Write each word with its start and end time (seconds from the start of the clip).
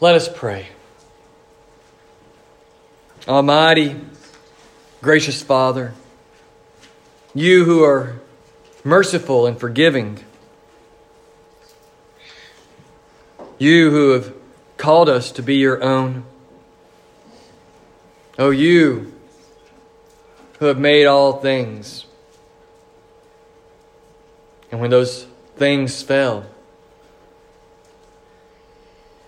Let 0.00 0.14
us 0.14 0.28
pray. 0.32 0.68
Almighty, 3.26 3.96
gracious 5.02 5.42
Father, 5.42 5.92
you 7.34 7.64
who 7.64 7.82
are 7.82 8.20
merciful 8.84 9.44
and 9.48 9.58
forgiving, 9.58 10.24
you 13.58 13.90
who 13.90 14.10
have 14.10 14.32
called 14.76 15.08
us 15.08 15.32
to 15.32 15.42
be 15.42 15.56
your 15.56 15.82
own, 15.82 16.22
oh, 18.38 18.50
you 18.50 19.12
who 20.60 20.66
have 20.66 20.78
made 20.78 21.06
all 21.06 21.40
things. 21.40 22.06
And 24.70 24.80
when 24.80 24.90
those 24.90 25.26
things 25.56 26.02
fell, 26.04 26.46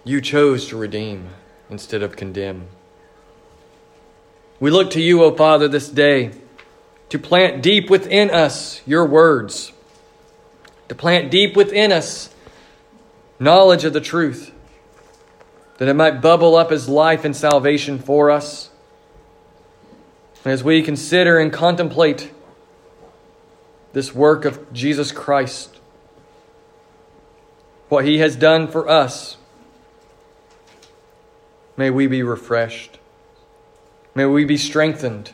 you 0.05 0.21
chose 0.21 0.69
to 0.69 0.77
redeem 0.77 1.29
instead 1.69 2.03
of 2.03 2.17
condemn. 2.17 2.67
We 4.59 4.71
look 4.71 4.91
to 4.91 5.01
you, 5.01 5.23
O 5.23 5.35
Father, 5.35 5.69
this 5.69 5.89
day 5.89 6.33
to 7.09 7.19
plant 7.19 7.63
deep 7.63 7.91
within 7.91 8.31
us 8.31 8.81
your 8.87 9.05
words, 9.05 9.73
to 10.89 10.95
plant 10.95 11.31
deep 11.31 11.57
within 11.57 11.93
us 11.93 12.33
knowledge 13.39 13.85
of 13.85 13.93
the 13.93 14.01
truth, 14.01 14.53
that 15.79 15.89
it 15.89 15.95
might 15.95 16.21
bubble 16.21 16.57
up 16.57 16.71
as 16.71 16.89
life 16.89 17.25
and 17.25 17.35
salvation 17.35 17.99
for 17.99 18.31
us. 18.31 18.71
As 20.45 20.63
we 20.63 20.83
consider 20.83 21.39
and 21.39 21.53
contemplate 21.53 22.31
this 23.93 24.15
work 24.15 24.45
of 24.45 24.73
Jesus 24.73 25.11
Christ, 25.11 25.79
what 27.89 28.05
he 28.05 28.19
has 28.19 28.37
done 28.37 28.69
for 28.69 28.89
us, 28.89 29.37
may 31.77 31.91
we 31.91 32.07
be 32.07 32.23
refreshed. 32.23 32.99
May 34.15 34.27
we 34.27 34.45
be 34.45 34.57
strengthened. 34.57 35.33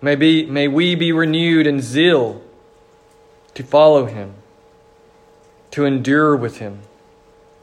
May, 0.00 0.16
be, 0.16 0.46
may 0.46 0.68
we 0.68 0.94
be 0.94 1.12
renewed 1.12 1.66
in 1.66 1.80
zeal 1.80 2.42
to 3.54 3.62
follow 3.62 4.06
him, 4.06 4.34
to 5.72 5.84
endure 5.84 6.34
with 6.34 6.58
him, 6.58 6.80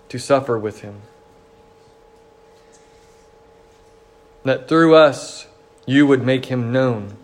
to 0.09 0.20
suffer 0.20 0.58
with 0.58 0.81
him. 0.81 1.02
That 4.44 4.67
through 4.67 4.95
us 4.95 5.48
you 5.86 6.06
would 6.06 6.23
make 6.23 6.45
him 6.45 6.72
known. 6.72 7.17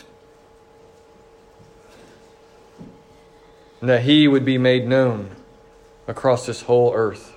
And 3.81 3.89
that 3.89 4.03
he 4.03 4.27
would 4.27 4.45
be 4.45 4.57
made 4.57 4.87
known 4.87 5.31
across 6.07 6.45
this 6.45 6.63
whole 6.63 6.93
earth. 6.93 7.32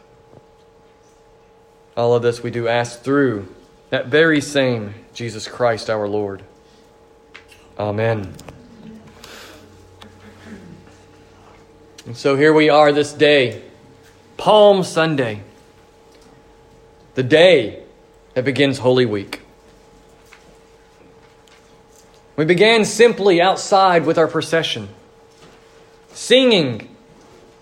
All 1.97 2.15
of 2.15 2.23
this 2.23 2.43
we 2.43 2.51
do 2.51 2.69
ask 2.69 3.01
through 3.01 3.49
that 3.89 4.09
very 4.09 4.41
same 4.43 4.95
Jesus 5.15 5.49
Christ 5.49 5.89
our 5.89 6.07
Lord. 6.07 6.43
Amen. 7.79 8.35
And 12.05 12.17
so 12.17 12.37
here 12.37 12.53
we 12.53 12.69
are 12.69 12.93
this 12.93 13.15
day, 13.15 13.63
Palm 14.37 14.83
Sunday, 14.83 15.43
the 17.15 17.23
day 17.23 17.83
that 18.35 18.45
begins 18.45 18.79
Holy 18.79 19.07
Week. 19.07 19.41
We 22.37 22.45
began 22.45 22.85
simply 22.85 23.41
outside 23.41 24.05
with 24.05 24.19
our 24.19 24.29
procession, 24.29 24.91
singing 26.13 26.95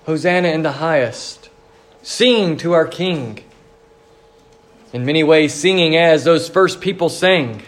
Hosanna 0.07 0.49
in 0.49 0.62
the 0.62 0.73
highest, 0.73 1.49
singing 2.03 2.57
to 2.57 2.73
our 2.73 2.87
King. 2.87 3.44
In 4.95 5.05
many 5.05 5.25
ways, 5.25 5.53
singing 5.53 5.97
as 5.97 6.23
those 6.23 6.48
first 6.48 6.81
people 6.81 7.09
sang 7.09 7.62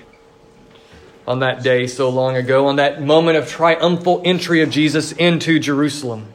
on 1.26 1.40
that 1.40 1.60
day 1.64 1.88
so 1.88 2.08
long 2.08 2.36
ago, 2.36 2.68
on 2.68 2.76
that 2.76 3.02
moment 3.02 3.36
of 3.36 3.48
triumphal 3.48 4.22
entry 4.24 4.62
of 4.62 4.70
Jesus 4.70 5.10
into 5.10 5.58
Jerusalem. 5.58 6.28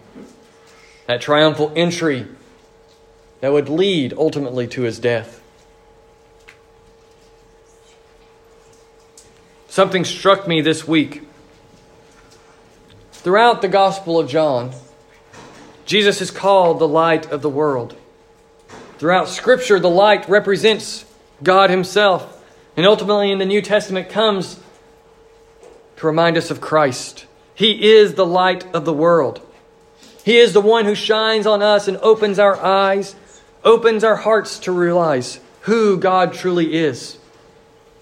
That 1.07 1.21
triumphal 1.21 1.71
entry 1.77 2.27
that 3.39 3.53
would 3.53 3.69
lead 3.69 4.13
ultimately 4.17 4.67
to 4.67 4.81
his 4.81 4.99
death. 4.99 5.41
Something 9.69 10.03
struck 10.03 10.45
me 10.45 10.59
this 10.59 10.85
week. 10.85 11.25
Throughout 13.13 13.61
the 13.61 13.69
Gospel 13.69 14.19
of 14.19 14.29
John, 14.29 14.73
Jesus 15.85 16.19
is 16.19 16.31
called 16.31 16.79
the 16.79 16.87
light 16.87 17.31
of 17.31 17.41
the 17.41 17.49
world. 17.49 17.95
Throughout 19.01 19.29
Scripture, 19.29 19.79
the 19.79 19.89
light 19.89 20.29
represents 20.29 21.05
God 21.41 21.71
Himself, 21.71 22.39
and 22.77 22.85
ultimately 22.85 23.31
in 23.31 23.39
the 23.39 23.47
New 23.47 23.63
Testament 23.63 24.09
comes 24.09 24.59
to 25.95 26.05
remind 26.05 26.37
us 26.37 26.51
of 26.51 26.61
Christ. 26.61 27.25
He 27.55 27.93
is 27.93 28.13
the 28.13 28.27
light 28.27 28.63
of 28.75 28.85
the 28.85 28.93
world. 28.93 29.41
He 30.23 30.37
is 30.37 30.53
the 30.53 30.61
one 30.61 30.85
who 30.85 30.93
shines 30.93 31.47
on 31.47 31.63
us 31.63 31.87
and 31.87 31.97
opens 31.97 32.37
our 32.37 32.55
eyes, 32.55 33.15
opens 33.63 34.03
our 34.03 34.17
hearts 34.17 34.59
to 34.59 34.71
realize 34.71 35.39
who 35.61 35.97
God 35.97 36.33
truly 36.33 36.75
is 36.75 37.17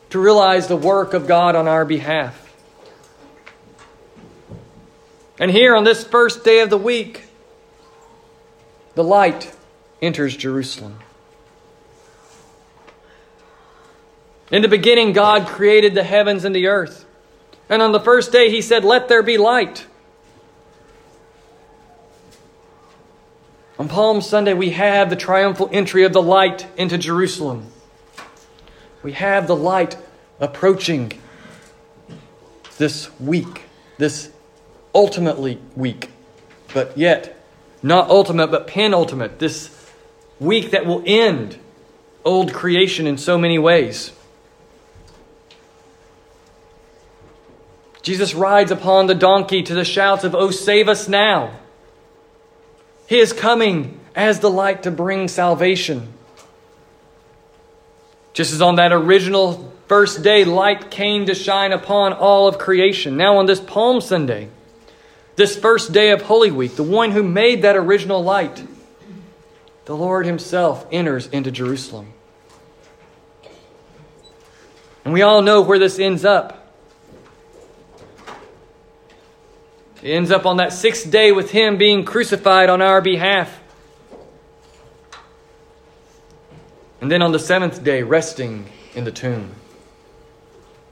to 0.09 0.19
realize 0.19 0.67
the 0.67 0.75
work 0.75 1.13
of 1.13 1.27
God 1.27 1.55
on 1.55 1.65
our 1.69 1.85
behalf. 1.85 2.45
And 5.39 5.49
here 5.49 5.77
on 5.77 5.85
this 5.85 6.03
first 6.03 6.43
day 6.43 6.59
of 6.59 6.69
the 6.69 6.77
week, 6.77 7.23
the 8.95 9.03
light 9.05 9.55
enters 10.01 10.35
Jerusalem. 10.35 10.99
In 14.51 14.61
the 14.61 14.67
beginning, 14.67 15.13
God 15.13 15.47
created 15.47 15.93
the 15.93 16.03
heavens 16.03 16.43
and 16.43 16.55
the 16.55 16.67
earth. 16.67 17.05
And 17.69 17.81
on 17.81 17.91
the 17.91 17.99
first 17.99 18.31
day, 18.31 18.49
He 18.49 18.61
said, 18.61 18.83
Let 18.83 19.07
there 19.07 19.21
be 19.21 19.37
light. 19.37 19.85
On 23.77 23.87
Palm 23.87 24.21
Sunday, 24.21 24.53
we 24.53 24.71
have 24.71 25.09
the 25.09 25.15
triumphal 25.15 25.69
entry 25.71 26.03
of 26.03 26.11
the 26.11 26.21
light 26.21 26.67
into 26.75 26.97
Jerusalem. 26.97 27.67
We 29.03 29.13
have 29.13 29.47
the 29.47 29.55
light 29.55 29.95
approaching 30.39 31.13
this 32.77 33.09
week, 33.19 33.63
this 33.97 34.31
ultimately 34.93 35.59
week, 35.75 36.09
but 36.73 36.97
yet 36.97 37.41
not 37.81 38.09
ultimate, 38.09 38.51
but 38.51 38.67
penultimate, 38.67 39.39
this 39.39 39.69
week 40.39 40.71
that 40.71 40.85
will 40.85 41.03
end 41.05 41.57
old 42.23 42.53
creation 42.53 43.07
in 43.07 43.17
so 43.17 43.37
many 43.37 43.57
ways. 43.57 44.11
Jesus 48.01 48.33
rides 48.33 48.71
upon 48.71 49.07
the 49.07 49.15
donkey 49.15 49.61
to 49.63 49.73
the 49.73 49.85
shouts 49.85 50.23
of, 50.23 50.33
Oh, 50.33 50.51
save 50.51 50.87
us 50.87 51.07
now! 51.07 51.51
He 53.07 53.19
is 53.19 53.33
coming 53.33 53.99
as 54.15 54.39
the 54.39 54.49
light 54.49 54.83
to 54.83 54.91
bring 54.91 55.27
salvation. 55.27 56.13
Just 58.33 58.53
as 58.53 58.61
on 58.61 58.75
that 58.75 58.93
original 58.93 59.73
first 59.87 60.23
day, 60.23 60.45
light 60.45 60.91
came 60.91 61.25
to 61.25 61.35
shine 61.35 61.71
upon 61.71 62.13
all 62.13 62.47
of 62.47 62.57
creation. 62.57 63.17
Now, 63.17 63.37
on 63.37 63.47
this 63.47 63.59
Palm 63.59 63.99
Sunday, 63.99 64.49
this 65.35 65.57
first 65.57 65.91
day 65.91 66.11
of 66.11 66.21
Holy 66.21 66.51
Week, 66.51 66.75
the 66.75 66.83
one 66.83 67.11
who 67.11 67.23
made 67.23 67.63
that 67.63 67.75
original 67.75 68.23
light, 68.23 68.63
the 69.89 69.97
Lord 69.97 70.27
Himself 70.27 70.85
enters 70.91 71.25
into 71.29 71.49
Jerusalem. 71.49 72.13
And 75.03 75.11
we 75.11 75.23
all 75.23 75.41
know 75.41 75.61
where 75.61 75.79
this 75.79 75.97
ends 75.97 76.23
up. 76.23 76.71
It 80.03 80.11
ends 80.11 80.29
up 80.29 80.45
on 80.45 80.57
that 80.57 80.73
sixth 80.73 81.09
day 81.09 81.31
with 81.31 81.49
Him 81.49 81.77
being 81.77 82.05
crucified 82.05 82.69
on 82.69 82.83
our 82.83 83.01
behalf. 83.01 83.63
And 87.01 87.11
then 87.11 87.23
on 87.23 87.31
the 87.31 87.39
seventh 87.39 87.83
day, 87.83 88.03
resting 88.03 88.67
in 88.93 89.05
the 89.05 89.11
tomb. 89.11 89.55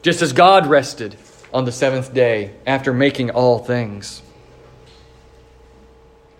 Just 0.02 0.24
as 0.24 0.34
God 0.34 0.66
rested 0.66 1.16
on 1.54 1.66
the 1.66 1.72
seventh 1.72 2.16
day 2.16 2.56
after 2.66 2.92
making 2.94 3.30
all 3.30 3.60
things. 3.60 4.24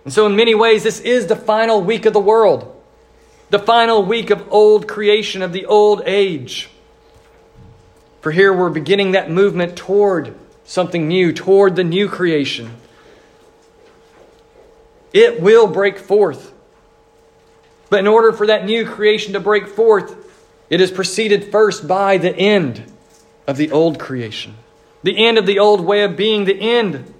And 0.04 0.12
so, 0.12 0.26
in 0.26 0.36
many 0.36 0.54
ways, 0.54 0.84
this 0.84 1.00
is 1.00 1.26
the 1.26 1.36
final 1.36 1.82
week 1.82 2.06
of 2.06 2.12
the 2.12 2.20
world, 2.20 2.74
the 3.50 3.58
final 3.58 4.02
week 4.02 4.30
of 4.30 4.52
old 4.52 4.88
creation, 4.88 5.42
of 5.42 5.52
the 5.52 5.66
old 5.66 6.02
age. 6.06 6.70
For 8.20 8.32
here 8.32 8.52
we're 8.52 8.70
beginning 8.70 9.12
that 9.12 9.30
movement 9.30 9.76
toward 9.76 10.34
something 10.64 11.08
new, 11.08 11.32
toward 11.32 11.76
the 11.76 11.84
new 11.84 12.08
creation. 12.08 12.70
It 15.12 15.40
will 15.40 15.66
break 15.66 15.98
forth. 15.98 16.52
But 17.90 18.00
in 18.00 18.06
order 18.06 18.32
for 18.32 18.46
that 18.48 18.66
new 18.66 18.84
creation 18.84 19.32
to 19.32 19.40
break 19.40 19.66
forth, 19.66 20.14
it 20.68 20.80
is 20.80 20.90
preceded 20.90 21.50
first 21.50 21.88
by 21.88 22.18
the 22.18 22.34
end 22.36 22.92
of 23.46 23.56
the 23.56 23.70
old 23.70 23.98
creation, 23.98 24.54
the 25.02 25.26
end 25.26 25.38
of 25.38 25.46
the 25.46 25.58
old 25.58 25.80
way 25.80 26.02
of 26.02 26.16
being, 26.16 26.44
the 26.44 26.60
end 26.60 27.14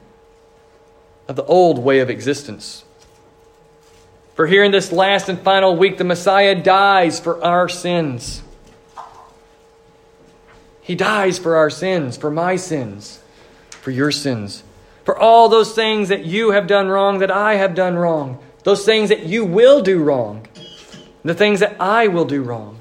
of 1.28 1.36
the 1.36 1.44
old 1.44 1.78
way 1.78 2.00
of 2.00 2.10
existence. 2.10 2.84
For 4.34 4.46
here 4.46 4.64
in 4.64 4.72
this 4.72 4.90
last 4.90 5.28
and 5.28 5.38
final 5.38 5.76
week, 5.76 5.98
the 5.98 6.04
Messiah 6.04 6.54
dies 6.54 7.20
for 7.20 7.42
our 7.44 7.68
sins. 7.68 8.42
He 10.80 10.94
dies 10.94 11.38
for 11.38 11.56
our 11.56 11.68
sins, 11.68 12.16
for 12.16 12.30
my 12.30 12.56
sins, 12.56 13.20
for 13.68 13.90
your 13.90 14.10
sins, 14.10 14.62
for 15.04 15.18
all 15.18 15.48
those 15.48 15.74
things 15.74 16.08
that 16.08 16.24
you 16.24 16.52
have 16.52 16.66
done 16.66 16.88
wrong, 16.88 17.18
that 17.18 17.30
I 17.30 17.56
have 17.56 17.74
done 17.74 17.96
wrong, 17.96 18.38
those 18.64 18.86
things 18.86 19.10
that 19.10 19.24
you 19.24 19.44
will 19.44 19.82
do 19.82 20.02
wrong, 20.02 20.46
the 21.24 21.34
things 21.34 21.60
that 21.60 21.76
I 21.78 22.08
will 22.08 22.24
do 22.24 22.42
wrong. 22.42 22.78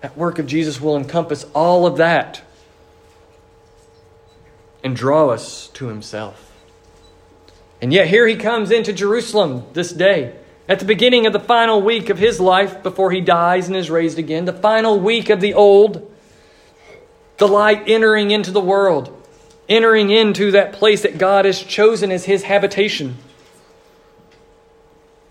That 0.00 0.16
work 0.16 0.38
of 0.38 0.46
Jesus 0.46 0.80
will 0.80 0.96
encompass 0.96 1.44
all 1.52 1.84
of 1.84 1.96
that 1.96 2.42
and 4.84 4.94
draw 4.94 5.30
us 5.30 5.66
to 5.74 5.88
himself. 5.88 6.55
And 7.80 7.92
yet, 7.92 8.08
here 8.08 8.26
he 8.26 8.36
comes 8.36 8.70
into 8.70 8.92
Jerusalem 8.92 9.64
this 9.74 9.92
day, 9.92 10.34
at 10.68 10.78
the 10.78 10.84
beginning 10.84 11.26
of 11.26 11.32
the 11.32 11.40
final 11.40 11.82
week 11.82 12.08
of 12.08 12.18
his 12.18 12.40
life 12.40 12.82
before 12.82 13.10
he 13.10 13.20
dies 13.20 13.68
and 13.68 13.76
is 13.76 13.90
raised 13.90 14.18
again, 14.18 14.46
the 14.46 14.52
final 14.52 14.98
week 14.98 15.30
of 15.30 15.40
the 15.40 15.54
old, 15.54 16.10
the 17.36 17.46
light 17.46 17.84
entering 17.86 18.30
into 18.30 18.50
the 18.50 18.60
world, 18.60 19.12
entering 19.68 20.10
into 20.10 20.52
that 20.52 20.72
place 20.72 21.02
that 21.02 21.18
God 21.18 21.44
has 21.44 21.62
chosen 21.62 22.10
as 22.10 22.24
his 22.24 22.42
habitation. 22.42 23.18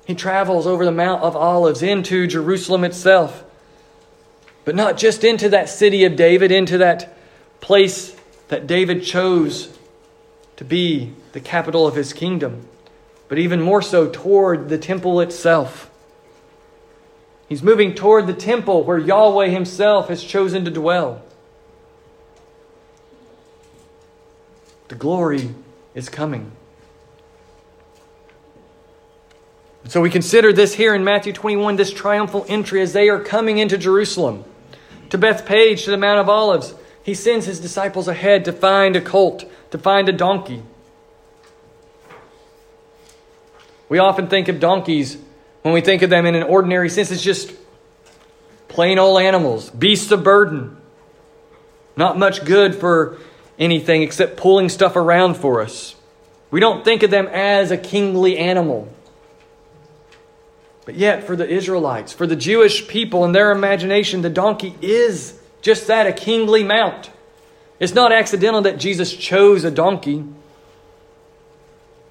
He 0.06 0.14
travels 0.14 0.68
over 0.68 0.86
the 0.86 0.92
Mount 0.92 1.24
of 1.24 1.36
Olives 1.36 1.82
into 1.82 2.28
Jerusalem 2.28 2.84
itself, 2.84 3.44
but 4.64 4.76
not 4.76 4.98
just 4.98 5.24
into 5.24 5.50
that 5.50 5.68
city 5.68 6.06
of 6.06 6.16
David, 6.16 6.52
into 6.52 6.78
that 6.78 7.18
place 7.60 8.16
that 8.50 8.68
David 8.68 9.04
chose 9.04 9.76
to 10.58 10.64
be 10.64 11.14
the 11.34 11.40
capital 11.40 11.86
of 11.88 11.96
his 11.96 12.14
kingdom, 12.14 12.68
but 13.28 13.38
even 13.38 13.62
more 13.62 13.82
so 13.82 14.10
toward 14.10 14.70
the 14.70 14.78
temple 14.78 15.20
itself. 15.20 15.90
He's 17.48 17.62
moving 17.62 17.94
toward 17.94 18.28
the 18.28 18.34
temple 18.34 18.84
where 18.84 18.98
Yahweh 18.98 19.50
himself 19.50 20.08
has 20.08 20.24
chosen 20.24 20.66
to 20.66 20.72
dwell. 20.72 21.22
The 24.88 24.96
glory 24.96 25.50
is 25.94 26.10
coming. 26.10 26.52
And 29.84 29.92
so 29.92 30.02
we 30.02 30.10
consider 30.10 30.52
this 30.52 30.74
here 30.74 30.96
in 30.96 31.04
Matthew 31.04 31.34
21, 31.34 31.76
this 31.76 31.94
triumphal 31.94 32.46
entry 32.48 32.82
as 32.82 32.94
they 32.94 33.10
are 33.10 33.20
coming 33.20 33.60
into 33.60 33.78
Jerusalem, 33.78 34.44
to 35.12 35.18
Bethphage, 35.18 35.86
to 35.86 35.92
the 35.92 35.98
Mount 35.98 36.20
of 36.20 36.28
Olives. 36.28 36.74
He 37.06 37.14
sends 37.14 37.46
his 37.46 37.60
disciples 37.60 38.08
ahead 38.08 38.46
to 38.46 38.52
find 38.52 38.96
a 38.96 39.02
colt, 39.02 39.46
to 39.70 39.78
find 39.78 40.10
a 40.10 40.12
donkey. 40.12 40.64
We 43.88 44.00
often 44.00 44.28
think 44.28 44.48
of 44.48 44.60
donkeys 44.60 45.16
when 45.62 45.72
we 45.72 45.82
think 45.82 46.02
of 46.02 46.10
them 46.10 46.26
in 46.26 46.34
an 46.34 46.42
ordinary 46.42 46.90
sense. 46.90 47.12
It's 47.12 47.22
just 47.22 47.54
plain 48.70 48.98
old 48.98 49.22
animals, 49.22 49.70
beasts 49.70 50.12
of 50.12 50.24
burden. 50.24 50.78
Not 51.96 52.18
much 52.18 52.44
good 52.44 52.74
for 52.74 53.20
anything 53.60 54.02
except 54.02 54.36
pulling 54.36 54.68
stuff 54.68 54.96
around 54.96 55.36
for 55.36 55.62
us. 55.62 55.94
We 56.50 56.60
don't 56.60 56.84
think 56.84 57.04
of 57.04 57.12
them 57.12 57.28
as 57.28 57.70
a 57.70 57.78
kingly 57.78 58.40
animal. 58.40 58.92
But 60.86 60.96
yet, 60.96 61.24
for 61.24 61.36
the 61.36 61.48
Israelites, 61.48 62.14
for 62.14 62.26
the 62.26 62.36
Jewish 62.36 62.88
people 62.88 63.26
in 63.26 63.32
their 63.32 63.52
imagination, 63.52 64.24
the 64.24 64.30
donkey 64.32 64.76
is 64.82 65.40
just 65.66 65.88
that 65.88 66.06
a 66.06 66.14
kingly 66.14 66.64
mount. 66.64 67.10
It's 67.80 67.96
not 67.96 68.12
accidental 68.12 68.62
that 68.62 68.78
Jesus 68.78 69.12
chose 69.12 69.64
a 69.64 69.72
donkey. 69.72 70.24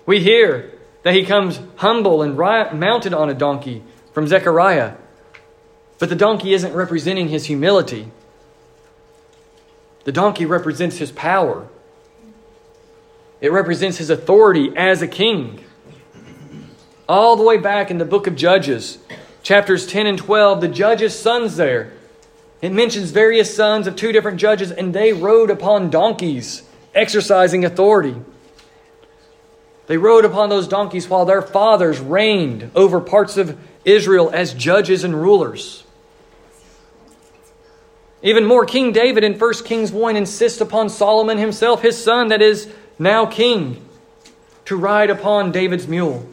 We 0.07 0.19
hear 0.19 0.73
that 1.05 1.15
he 1.15 1.25
comes 1.25 1.61
humble 1.77 2.21
and 2.21 2.37
mounted 2.37 3.15
on 3.15 3.31
a 3.31 3.35
donkey 3.35 3.85
from 4.13 4.27
Zechariah. 4.27 4.95
But 6.01 6.09
the 6.09 6.17
donkey 6.17 6.53
isn't 6.53 6.75
representing 6.75 7.29
his 7.29 7.45
humility, 7.45 8.11
the 10.03 10.11
donkey 10.11 10.47
represents 10.47 10.99
his 10.99 11.13
power, 11.13 11.69
it 13.41 13.53
represents 13.53 13.99
his 13.99 14.11
authority 14.11 14.73
as 14.77 15.01
a 15.01 15.07
king. 15.07 15.63
All 17.09 17.37
the 17.37 17.45
way 17.45 17.59
back 17.59 17.93
in 17.93 17.99
the 17.99 18.05
book 18.05 18.27
of 18.27 18.35
Judges, 18.35 18.99
chapters 19.45 19.87
10 19.87 20.09
and 20.09 20.19
12, 20.19 20.61
the 20.61 20.69
judges' 20.69 21.17
sons 21.17 21.55
there. 21.55 21.93
It 22.65 22.73
mentions 22.73 23.11
various 23.11 23.55
sons 23.55 23.87
of 23.87 23.95
two 23.95 24.11
different 24.11 24.39
judges, 24.39 24.71
and 24.71 24.95
they 24.95 25.13
rode 25.13 25.51
upon 25.51 25.91
donkeys, 25.91 26.63
exercising 26.95 27.63
authority. 27.63 28.17
They 29.87 29.99
rode 29.99 30.25
upon 30.25 30.49
those 30.49 30.67
donkeys 30.67 31.07
while 31.07 31.27
their 31.27 31.43
fathers 31.43 32.01
reigned 32.01 32.71
over 32.75 33.03
parts 33.03 33.37
of 33.37 33.59
Israel 33.85 34.31
as 34.33 34.55
judges 34.55 35.05
and 35.05 35.15
rulers. 35.15 35.85
Even 38.23 38.47
more, 38.47 38.65
King 38.65 38.93
David 38.93 39.25
in 39.25 39.39
1 39.39 39.53
Kings 39.67 39.93
1 39.93 40.17
insists 40.17 40.63
upon 40.63 40.89
Solomon 40.89 41.37
himself, 41.37 41.83
his 41.83 42.03
son 42.03 42.29
that 42.29 42.41
is 42.41 42.73
now 42.99 43.27
king, 43.27 43.87
to 44.65 44.75
ride 44.75 45.11
upon 45.11 45.53
David's 45.53 45.87
mule. 45.87 46.27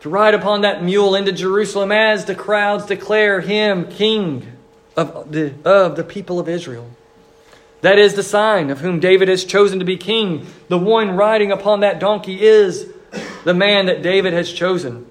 To 0.00 0.08
ride 0.08 0.34
upon 0.34 0.62
that 0.62 0.82
mule 0.82 1.14
into 1.14 1.32
Jerusalem 1.32 1.92
as 1.92 2.24
the 2.24 2.34
crowds 2.34 2.86
declare 2.86 3.40
him 3.40 3.86
king 3.86 4.46
of 4.96 5.30
the, 5.30 5.54
of 5.64 5.96
the 5.96 6.04
people 6.04 6.40
of 6.40 6.48
Israel. 6.48 6.90
That 7.82 7.98
is 7.98 8.14
the 8.14 8.22
sign 8.22 8.70
of 8.70 8.80
whom 8.80 9.00
David 9.00 9.28
has 9.28 9.44
chosen 9.44 9.78
to 9.78 9.84
be 9.84 9.96
king. 9.96 10.46
The 10.68 10.78
one 10.78 11.16
riding 11.16 11.52
upon 11.52 11.80
that 11.80 11.98
donkey 11.98 12.40
is 12.40 12.92
the 13.44 13.54
man 13.54 13.86
that 13.86 14.02
David 14.02 14.32
has 14.32 14.52
chosen. 14.52 15.06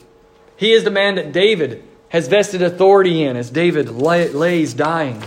He 0.55 0.73
is 0.73 0.83
the 0.83 0.91
man 0.91 1.15
that 1.15 1.31
David 1.31 1.83
has 2.09 2.27
vested 2.27 2.61
authority 2.61 3.23
in 3.23 3.37
as 3.37 3.49
David 3.49 3.89
lays 3.89 4.73
dying, 4.73 5.23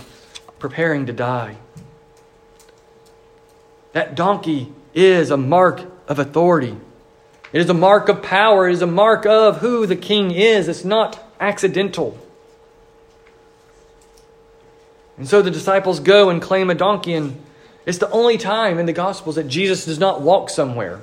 preparing 0.59 1.05
to 1.05 1.13
die. 1.13 1.57
That 3.93 4.15
donkey 4.15 4.71
is 4.93 5.31
a 5.31 5.37
mark 5.37 5.81
of 6.07 6.19
authority. 6.19 6.77
It 7.53 7.61
is 7.61 7.69
a 7.69 7.73
mark 7.73 8.09
of 8.09 8.23
power. 8.23 8.67
It 8.67 8.73
is 8.73 8.81
a 8.81 8.87
mark 8.87 9.25
of 9.27 9.57
who 9.57 9.85
the 9.85 9.95
king 9.95 10.31
is. 10.31 10.67
It's 10.67 10.83
not 10.83 11.23
accidental. 11.39 12.17
And 15.17 15.29
so 15.29 15.43
the 15.43 15.51
disciples 15.51 15.99
go 15.99 16.31
and 16.31 16.41
claim 16.41 16.71
a 16.71 16.75
donkey, 16.75 17.13
and 17.13 17.39
it's 17.85 17.99
the 17.99 18.09
only 18.09 18.39
time 18.39 18.79
in 18.79 18.87
the 18.87 18.93
Gospels 18.93 19.35
that 19.35 19.47
Jesus 19.47 19.85
does 19.85 19.99
not 19.99 20.21
walk 20.21 20.49
somewhere. 20.49 20.99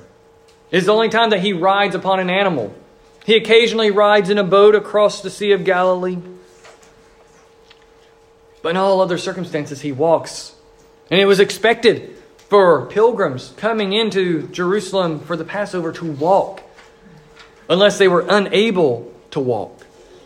It's 0.69 0.85
the 0.85 0.93
only 0.93 1.09
time 1.09 1.29
that 1.29 1.39
he 1.39 1.53
rides 1.53 1.95
upon 1.95 2.19
an 2.19 2.29
animal. 2.29 2.73
He 3.25 3.35
occasionally 3.35 3.91
rides 3.91 4.29
in 4.29 4.37
a 4.37 4.43
boat 4.43 4.75
across 4.75 5.21
the 5.21 5.29
Sea 5.29 5.53
of 5.53 5.63
Galilee. 5.63 6.17
But 8.61 8.69
in 8.69 8.77
all 8.77 8.99
other 8.99 9.17
circumstances, 9.17 9.79
he 9.79 9.93
walks. 9.93 10.53
And 11.09 11.19
it 11.19 11.25
was 11.25 11.39
expected 11.39 12.20
for 12.51 12.85
pilgrims 12.87 13.53
coming 13.55 13.93
into 13.93 14.45
Jerusalem 14.49 15.21
for 15.21 15.37
the 15.37 15.45
Passover 15.45 15.93
to 15.93 16.11
walk, 16.11 16.61
unless 17.69 17.97
they 17.97 18.09
were 18.09 18.25
unable 18.27 19.09
to 19.29 19.39
walk. 19.39 19.85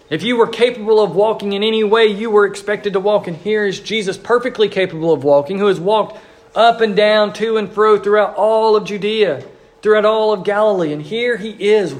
If 0.09 0.23
you 0.23 0.35
were 0.35 0.47
capable 0.47 1.03
of 1.03 1.15
walking 1.15 1.53
in 1.53 1.61
any 1.61 1.83
way, 1.83 2.07
you 2.07 2.31
were 2.31 2.47
expected 2.47 2.93
to 2.93 2.99
walk. 2.99 3.27
And 3.27 3.37
here 3.37 3.67
is 3.67 3.79
Jesus, 3.79 4.17
perfectly 4.17 4.69
capable 4.69 5.13
of 5.13 5.23
walking, 5.23 5.59
who 5.59 5.67
has 5.67 5.79
walked 5.79 6.17
up 6.55 6.81
and 6.81 6.95
down, 6.95 7.31
to 7.33 7.57
and 7.57 7.71
fro 7.71 7.99
throughout 7.99 8.33
all 8.37 8.75
of 8.75 8.85
Judea, 8.85 9.45
throughout 9.83 10.05
all 10.05 10.33
of 10.33 10.43
Galilee. 10.43 10.93
And 10.93 11.03
here 11.03 11.37
he 11.37 11.51
is 11.51 11.93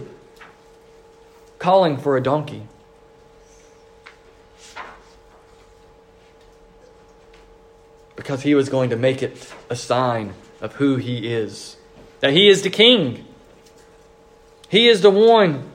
calling 1.59 1.97
for 1.97 2.17
a 2.17 2.23
donkey. 2.23 2.63
Because 8.25 8.41
he 8.41 8.55
was 8.55 8.69
going 8.69 8.89
to 8.89 8.95
make 8.95 9.21
it 9.21 9.53
a 9.69 9.75
sign 9.75 10.33
of 10.59 10.73
who 10.73 10.95
he 10.95 11.31
is. 11.31 11.77
That 12.21 12.33
he 12.33 12.49
is 12.49 12.63
the 12.63 12.71
king. 12.71 13.23
He 14.67 14.89
is 14.89 15.01
the 15.01 15.11
one 15.11 15.69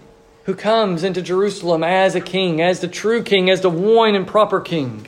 who 0.46 0.56
comes 0.56 1.04
into 1.04 1.22
Jerusalem 1.22 1.84
as 1.84 2.16
a 2.16 2.20
king, 2.20 2.60
as 2.60 2.80
the 2.80 2.88
true 2.88 3.22
king, 3.22 3.48
as 3.48 3.60
the 3.60 3.70
one 3.70 4.16
and 4.16 4.26
proper 4.26 4.60
king. 4.60 5.06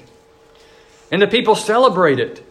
And 1.10 1.20
the 1.20 1.26
people 1.26 1.56
celebrate 1.56 2.20
it. 2.20 2.46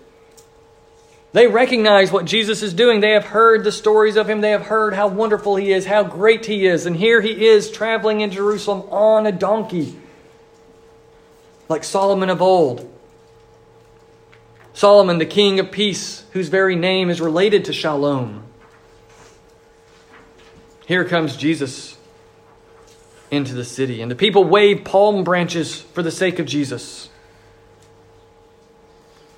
They 1.32 1.48
recognize 1.48 2.12
what 2.12 2.26
Jesus 2.26 2.62
is 2.62 2.74
doing. 2.74 3.00
They 3.00 3.12
have 3.12 3.28
heard 3.28 3.64
the 3.64 3.72
stories 3.72 4.18
of 4.18 4.30
him. 4.30 4.42
They 4.42 4.52
have 4.52 4.64
heard 4.64 4.94
how 4.94 5.08
wonderful 5.08 5.56
he 5.56 5.72
is, 5.72 5.86
how 5.86 6.04
great 6.04 6.48
he 6.48 6.66
is. 6.66 6.86
And 6.86 6.98
here 6.98 7.22
he 7.22 7.48
is 7.48 7.72
traveling 7.72 8.20
in 8.20 8.30
Jerusalem 8.30 8.82
on 8.90 9.26
a 9.26 9.32
donkey, 9.32 9.96
like 11.70 11.86
Solomon 11.86 12.30
of 12.30 12.42
old. 12.42 12.90
Solomon, 14.74 15.18
the 15.18 15.26
king 15.26 15.60
of 15.60 15.72
peace, 15.72 16.24
whose 16.32 16.48
very 16.48 16.76
name 16.76 17.10
is 17.10 17.20
related 17.20 17.66
to 17.66 17.74
Shalom. 17.74 18.44
Here 20.86 21.06
comes 21.06 21.36
Jesus 21.36 21.98
into 23.30 23.54
the 23.54 23.64
city. 23.64 24.02
And 24.02 24.12
the 24.12 24.16
people 24.16 24.44
wave 24.44 24.84
palm 24.84 25.24
branches 25.24 25.82
for 25.82 26.04
the 26.04 26.12
sake 26.12 26.38
of 26.38 26.46
Jesus. 26.46 27.10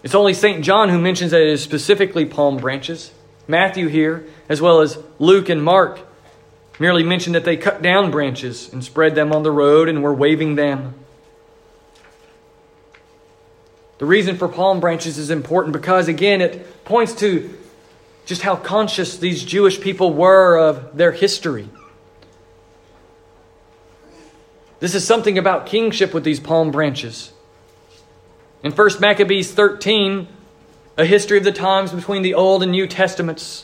It's 0.01 0.15
only 0.15 0.33
St. 0.33 0.63
John 0.63 0.89
who 0.89 0.99
mentions 0.99 1.31
that 1.31 1.41
it 1.41 1.47
is 1.47 1.63
specifically 1.63 2.25
palm 2.25 2.57
branches. 2.57 3.11
Matthew 3.47 3.87
here, 3.87 4.25
as 4.49 4.61
well 4.61 4.81
as 4.81 4.97
Luke 5.19 5.49
and 5.49 5.63
Mark, 5.63 5.99
merely 6.79 7.03
mention 7.03 7.33
that 7.33 7.45
they 7.45 7.55
cut 7.55 7.81
down 7.81 8.11
branches 8.11 8.71
and 8.73 8.83
spread 8.83 9.15
them 9.15 9.31
on 9.31 9.43
the 9.43 9.51
road 9.51 9.87
and 9.87 10.03
were 10.03 10.13
waving 10.13 10.55
them. 10.55 10.95
The 14.03 14.09
reason 14.09 14.35
for 14.35 14.49
palm 14.49 14.81
branches 14.81 15.17
is 15.17 15.29
important 15.29 15.71
because, 15.71 16.09
again, 16.09 16.41
it 16.41 16.83
points 16.83 17.13
to 17.21 17.57
just 18.25 18.41
how 18.41 18.57
conscious 18.57 19.17
these 19.17 19.45
Jewish 19.45 19.79
people 19.79 20.11
were 20.11 20.57
of 20.59 20.97
their 20.97 21.13
history. 21.13 21.69
This 24.81 24.93
is 24.93 25.07
something 25.07 25.37
about 25.37 25.67
kingship 25.67 26.13
with 26.13 26.25
these 26.25 26.41
palm 26.41 26.69
branches. 26.69 27.31
In 28.61 28.73
1 28.73 28.89
Maccabees 28.99 29.53
13, 29.53 30.27
a 30.97 31.05
history 31.05 31.37
of 31.37 31.45
the 31.45 31.53
times 31.53 31.93
between 31.93 32.23
the 32.23 32.33
Old 32.33 32.61
and 32.61 32.73
New 32.73 32.87
Testaments, 32.87 33.63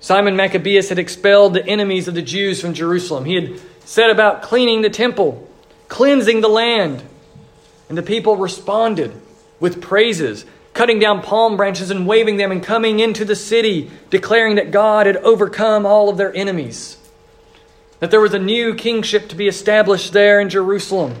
Simon 0.00 0.34
Maccabeus 0.34 0.88
had 0.88 0.98
expelled 0.98 1.54
the 1.54 1.64
enemies 1.64 2.08
of 2.08 2.16
the 2.16 2.22
Jews 2.22 2.60
from 2.60 2.74
Jerusalem. 2.74 3.26
He 3.26 3.36
had 3.36 3.60
set 3.84 4.10
about 4.10 4.42
cleaning 4.42 4.82
the 4.82 4.90
temple, 4.90 5.48
cleansing 5.86 6.40
the 6.40 6.48
land. 6.48 7.04
And 7.90 7.98
the 7.98 8.02
people 8.04 8.36
responded 8.36 9.12
with 9.58 9.82
praises, 9.82 10.46
cutting 10.72 11.00
down 11.00 11.22
palm 11.22 11.56
branches 11.56 11.90
and 11.90 12.06
waving 12.06 12.36
them 12.36 12.52
and 12.52 12.62
coming 12.62 13.00
into 13.00 13.24
the 13.24 13.34
city, 13.34 13.90
declaring 14.10 14.54
that 14.54 14.70
God 14.70 15.06
had 15.06 15.16
overcome 15.16 15.84
all 15.84 16.08
of 16.08 16.16
their 16.16 16.32
enemies. 16.34 16.96
That 17.98 18.12
there 18.12 18.20
was 18.20 18.32
a 18.32 18.38
new 18.38 18.76
kingship 18.76 19.28
to 19.28 19.34
be 19.34 19.48
established 19.48 20.12
there 20.12 20.40
in 20.40 20.48
Jerusalem 20.48 21.20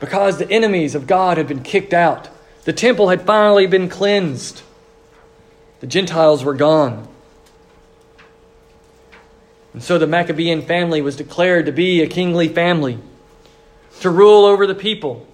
because 0.00 0.38
the 0.38 0.50
enemies 0.50 0.94
of 0.94 1.06
God 1.06 1.36
had 1.36 1.46
been 1.46 1.62
kicked 1.62 1.92
out. 1.92 2.30
The 2.64 2.72
temple 2.72 3.10
had 3.10 3.26
finally 3.26 3.66
been 3.66 3.90
cleansed. 3.90 4.62
The 5.80 5.86
Gentiles 5.86 6.42
were 6.42 6.54
gone. 6.54 7.06
And 9.74 9.82
so 9.82 9.98
the 9.98 10.06
Maccabean 10.06 10.62
family 10.62 11.02
was 11.02 11.16
declared 11.16 11.66
to 11.66 11.72
be 11.72 12.00
a 12.00 12.06
kingly 12.06 12.48
family, 12.48 12.98
to 14.00 14.08
rule 14.08 14.46
over 14.46 14.66
the 14.66 14.74
people, 14.74 15.26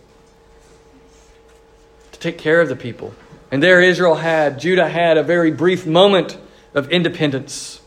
to 2.18 2.30
take 2.30 2.38
care 2.38 2.60
of 2.60 2.68
the 2.68 2.76
people. 2.76 3.14
And 3.50 3.62
there 3.62 3.80
Israel 3.80 4.16
had, 4.16 4.58
Judah 4.58 4.88
had 4.88 5.16
a 5.16 5.22
very 5.22 5.50
brief 5.50 5.86
moment 5.86 6.36
of 6.74 6.90
independence. 6.90 7.80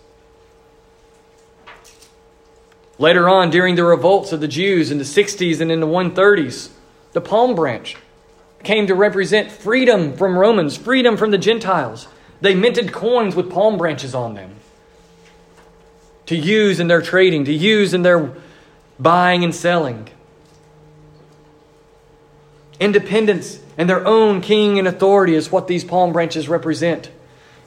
Later 2.97 3.27
on, 3.27 3.49
during 3.49 3.75
the 3.75 3.83
revolts 3.83 4.31
of 4.31 4.41
the 4.41 4.47
Jews 4.47 4.91
in 4.91 4.97
the 4.97 5.03
60s 5.03 5.59
and 5.59 5.71
in 5.71 5.79
the 5.79 5.87
130s, 5.87 6.69
the 7.13 7.21
palm 7.21 7.55
branch 7.55 7.97
came 8.63 8.87
to 8.87 8.95
represent 8.95 9.51
freedom 9.51 10.15
from 10.15 10.37
Romans, 10.37 10.77
freedom 10.77 11.17
from 11.17 11.31
the 11.31 11.37
Gentiles. 11.37 12.07
They 12.41 12.55
minted 12.55 12.93
coins 12.93 13.35
with 13.35 13.51
palm 13.51 13.77
branches 13.77 14.15
on 14.15 14.35
them 14.35 14.55
to 16.27 16.35
use 16.35 16.79
in 16.79 16.87
their 16.87 17.01
trading, 17.01 17.45
to 17.45 17.53
use 17.53 17.93
in 17.93 18.03
their 18.03 18.33
buying 18.99 19.43
and 19.43 19.53
selling. 19.53 20.07
Independence 22.79 23.59
and 23.81 23.89
their 23.89 24.05
own 24.05 24.41
king 24.41 24.77
and 24.77 24.87
authority 24.87 25.33
is 25.33 25.51
what 25.51 25.67
these 25.67 25.83
palm 25.83 26.13
branches 26.13 26.47
represent. 26.47 27.09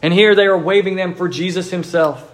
And 0.01 0.15
here 0.15 0.37
they 0.37 0.47
are 0.47 0.57
waving 0.57 0.95
them 0.95 1.17
for 1.17 1.29
Jesus 1.29 1.73
himself. 1.73 2.33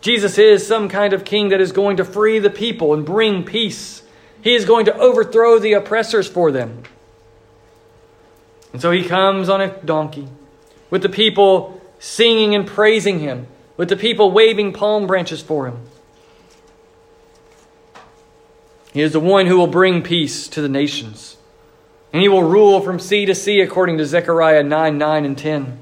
Jesus 0.00 0.38
is 0.38 0.66
some 0.66 0.88
kind 0.88 1.12
of 1.12 1.24
king 1.24 1.50
that 1.50 1.60
is 1.60 1.70
going 1.70 1.98
to 1.98 2.04
free 2.04 2.40
the 2.40 2.50
people 2.50 2.94
and 2.94 3.06
bring 3.06 3.44
peace. 3.44 4.02
He 4.42 4.56
is 4.56 4.64
going 4.64 4.86
to 4.86 4.96
overthrow 4.96 5.60
the 5.60 5.74
oppressors 5.74 6.26
for 6.26 6.50
them. 6.50 6.82
And 8.72 8.82
so 8.82 8.90
he 8.90 9.04
comes 9.04 9.48
on 9.48 9.60
a 9.60 9.80
donkey 9.84 10.26
with 10.90 11.02
the 11.02 11.08
people 11.08 11.80
singing 12.00 12.56
and 12.56 12.66
praising 12.66 13.20
him 13.20 13.46
with 13.76 13.88
the 13.88 13.94
people 13.94 14.32
waving 14.32 14.72
palm 14.72 15.06
branches 15.06 15.40
for 15.40 15.68
him. 15.68 15.78
He 18.92 19.00
is 19.00 19.12
the 19.12 19.20
one 19.20 19.46
who 19.46 19.56
will 19.58 19.68
bring 19.68 20.02
peace 20.02 20.48
to 20.48 20.60
the 20.60 20.68
nations. 20.68 21.36
And 22.12 22.20
he 22.20 22.28
will 22.28 22.42
rule 22.42 22.80
from 22.80 22.98
sea 22.98 23.24
to 23.26 23.34
sea, 23.34 23.60
according 23.60 23.98
to 23.98 24.06
Zechariah 24.06 24.62
9 24.62 24.98
9 24.98 25.24
and 25.24 25.38
10. 25.38 25.78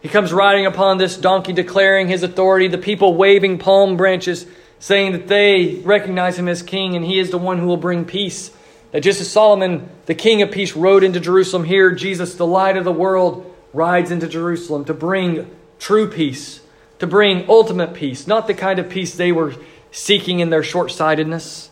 He 0.00 0.08
comes 0.08 0.32
riding 0.32 0.64
upon 0.64 0.98
this 0.98 1.16
donkey, 1.16 1.52
declaring 1.52 2.08
his 2.08 2.22
authority, 2.22 2.68
the 2.68 2.78
people 2.78 3.14
waving 3.14 3.58
palm 3.58 3.96
branches, 3.96 4.46
saying 4.78 5.12
that 5.12 5.26
they 5.26 5.80
recognize 5.84 6.38
him 6.38 6.48
as 6.48 6.62
king, 6.62 6.94
and 6.94 7.04
he 7.04 7.18
is 7.18 7.30
the 7.30 7.38
one 7.38 7.58
who 7.58 7.66
will 7.66 7.76
bring 7.76 8.04
peace. 8.04 8.52
That 8.92 9.02
just 9.02 9.20
as 9.20 9.30
Solomon, 9.30 9.88
the 10.06 10.14
king 10.14 10.40
of 10.40 10.50
peace, 10.50 10.74
rode 10.74 11.02
into 11.02 11.20
Jerusalem, 11.20 11.64
here 11.64 11.90
Jesus, 11.92 12.36
the 12.36 12.46
light 12.46 12.76
of 12.76 12.84
the 12.84 12.92
world, 12.92 13.54
rides 13.72 14.10
into 14.10 14.28
Jerusalem 14.28 14.84
to 14.86 14.94
bring 14.94 15.50
true 15.78 16.08
peace, 16.08 16.60
to 17.00 17.06
bring 17.06 17.48
ultimate 17.48 17.92
peace, 17.92 18.26
not 18.26 18.46
the 18.46 18.54
kind 18.54 18.78
of 18.78 18.88
peace 18.88 19.14
they 19.14 19.32
were 19.32 19.54
seeking 19.90 20.40
in 20.40 20.50
their 20.50 20.62
short 20.62 20.90
sightedness. 20.90 21.67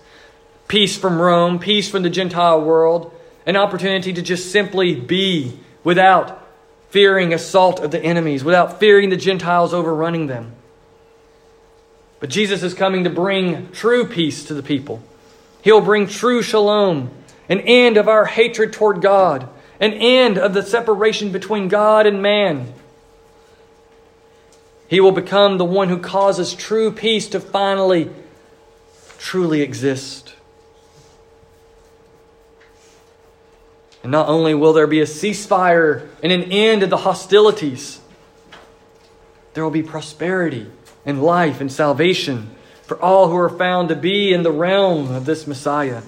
Peace 0.69 0.97
from 0.97 1.21
Rome, 1.21 1.59
peace 1.59 1.89
from 1.89 2.03
the 2.03 2.11
Gentile 2.11 2.61
world, 2.61 3.13
an 3.47 3.57
opportunity 3.57 4.13
to 4.13 4.23
just 4.23 4.51
simply 4.51 4.95
be 4.95 5.59
without 5.85 6.45
fearing 6.91 7.33
assault 7.33 7.81
of 7.81 7.91
the 7.91 8.03
enemies, 8.03 8.43
without 8.43 8.81
fearing 8.81 9.11
the 9.11 9.17
Gentiles 9.17 9.73
overrunning 9.73 10.27
them. 10.27 10.53
But 12.19 12.31
Jesus 12.31 12.63
is 12.63 12.75
coming 12.75 13.05
to 13.05 13.11
bring 13.11 13.71
true 13.73 14.07
peace 14.07 14.45
to 14.45 14.55
the 14.55 14.63
people. 14.63 15.03
He'll 15.63 15.81
bring 15.81 16.07
true 16.07 16.43
shalom, 16.43 17.11
an 17.49 17.61
end 17.61 17.97
of 17.97 18.09
our 18.09 18.25
hatred 18.25 18.73
toward 18.73 19.03
God, 19.03 19.49
an 19.79 19.93
end 19.93 20.39
of 20.39 20.55
the 20.55 20.63
separation 20.63 21.31
between 21.31 21.69
God 21.69 22.07
and 22.07 22.23
man. 22.23 22.73
He 24.89 25.01
will 25.01 25.13
become 25.13 25.59
the 25.59 25.65
one 25.65 25.89
who 25.89 25.99
causes 25.99 26.55
true 26.55 26.91
peace 26.91 27.29
to 27.29 27.41
finally, 27.41 28.11
truly 29.19 29.61
exist. 29.61 30.36
And 34.07 34.13
not 34.13 34.29
only 34.29 34.55
will 34.55 34.73
there 34.73 34.87
be 34.87 35.01
a 35.01 35.05
ceasefire 35.05 36.09
and 36.23 36.31
an 36.31 36.45
end 36.45 36.83
to 36.83 36.87
the 36.87 36.99
hostilities, 36.99 37.99
there 39.53 39.65
will 39.65 39.73
be 39.73 39.83
prosperity 39.83 40.71
and 41.05 41.21
life 41.21 41.61
and 41.61 41.73
salvation 41.73 42.53
for 42.85 43.03
all 43.03 43.29
who 43.29 43.37
are 43.37 43.49
found 43.49 43.89
to 43.89 43.97
be 43.97 44.33
in 44.33 44.45
the 44.45 44.53
realm 44.53 45.13
of 45.13 45.25
this 45.25 45.49
Messiah. 45.49 46.03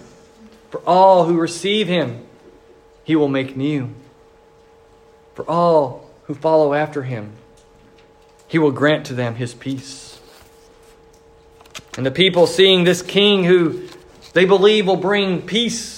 For 0.71 0.81
all 0.87 1.25
who 1.25 1.40
receive 1.40 1.88
him, 1.88 2.25
he 3.02 3.17
will 3.17 3.26
make 3.26 3.57
new. 3.57 3.93
For 5.35 5.45
all 5.50 6.09
who 6.26 6.37
follow 6.37 6.75
after 6.75 7.02
him, 7.02 7.33
he 8.47 8.61
will 8.61 8.71
grant 8.71 9.07
to 9.07 9.14
them 9.14 9.35
his 9.35 9.55
peace. 9.55 10.21
And 11.97 12.07
the 12.07 12.12
people 12.12 12.47
seeing 12.47 12.85
this 12.85 13.02
king 13.02 13.43
who 13.43 13.88
they 14.35 14.45
believe 14.45 14.87
will 14.87 14.95
bring 14.95 15.43
peace, 15.43 15.98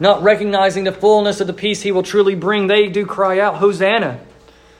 not 0.00 0.22
recognizing 0.22 0.84
the 0.84 0.92
fullness 0.92 1.40
of 1.40 1.46
the 1.46 1.52
peace 1.52 1.82
he 1.82 1.92
will 1.92 2.02
truly 2.02 2.34
bring, 2.34 2.66
they 2.66 2.88
do 2.88 3.04
cry 3.04 3.40
out, 3.40 3.56
Hosanna! 3.56 4.20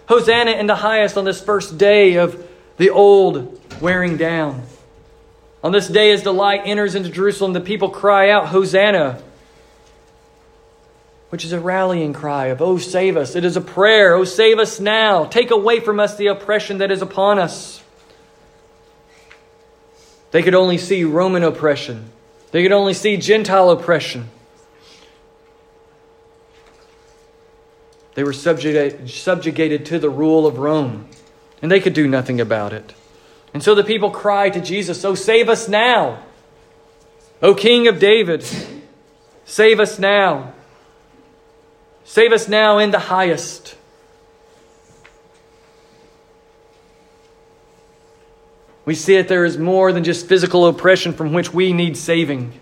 Hosanna 0.07 0.53
in 0.53 0.67
the 0.67 0.77
highest 0.77 1.17
on 1.17 1.25
this 1.25 1.41
first 1.41 1.77
day 1.77 2.15
of 2.15 2.47
the 2.77 2.91
old 2.91 3.61
wearing 3.81 4.17
down. 4.17 4.63
On 5.63 5.73
this 5.73 5.89
day, 5.89 6.13
as 6.13 6.23
the 6.23 6.33
light 6.33 6.63
enters 6.65 6.95
into 6.95 7.11
Jerusalem, 7.11 7.53
the 7.53 7.61
people 7.61 7.91
cry 7.91 8.31
out, 8.31 8.49
Hosanna! 8.49 9.23
which 11.31 11.45
is 11.45 11.53
a 11.53 11.61
rallying 11.61 12.13
cry 12.13 12.47
of, 12.47 12.63
Oh, 12.63 12.79
save 12.79 13.17
us. 13.17 13.37
It 13.37 13.45
is 13.45 13.57
a 13.57 13.61
prayer, 13.61 14.15
Oh, 14.15 14.25
save 14.25 14.59
us 14.59 14.81
now. 14.81 15.25
Take 15.25 15.51
away 15.51 15.81
from 15.81 16.01
us 16.01 16.17
the 16.17 16.29
oppression 16.29 16.79
that 16.79 16.91
is 16.91 17.03
upon 17.03 17.39
us. 17.39 17.83
They 20.31 20.43
could 20.43 20.55
only 20.55 20.79
see 20.79 21.05
Roman 21.05 21.43
oppression, 21.43 22.11
they 22.51 22.63
could 22.63 22.73
only 22.73 22.95
see 22.95 23.17
Gentile 23.17 23.71
oppression. 23.71 24.29
They 28.19 28.25
were 28.25 28.33
subjugated, 28.33 29.87
to 29.87 29.99
the 30.01 30.11
rule 30.11 30.45
of 30.45 30.59
Rome, 30.59 31.07
and 31.63 31.71
they 31.71 31.79
could 31.79 31.93
do 31.95 32.09
nothing 32.09 32.41
about 32.41 32.73
it. 32.73 32.93
And 33.55 33.63
so 33.63 33.77
the 33.77 33.85
people 33.85 34.11
cry 34.11 34.51
to 34.51 34.61
Jesus, 34.61 35.05
Oh, 35.05 35.15
save 35.15 35.49
us 35.49 35.69
now. 35.69 36.25
O 37.41 37.55
King 37.55 37.87
of 37.87 38.01
David, 38.01 38.45
save 39.45 39.79
us 39.79 40.01
now. 40.01 40.53
Save 42.03 42.33
us 42.33 42.49
now 42.49 42.79
in 42.79 42.91
the 42.91 42.99
highest. 42.99 43.77
We 48.85 48.97
see 48.97 49.15
that 49.15 49.29
there 49.29 49.45
is 49.45 49.59
more 49.59 49.93
than 49.93 50.03
just 50.03 50.27
physical 50.27 50.67
oppression 50.67 51.13
from 51.13 51.33
which 51.33 51.55
we 51.55 51.73
need 51.73 51.97
saving. 51.97 52.53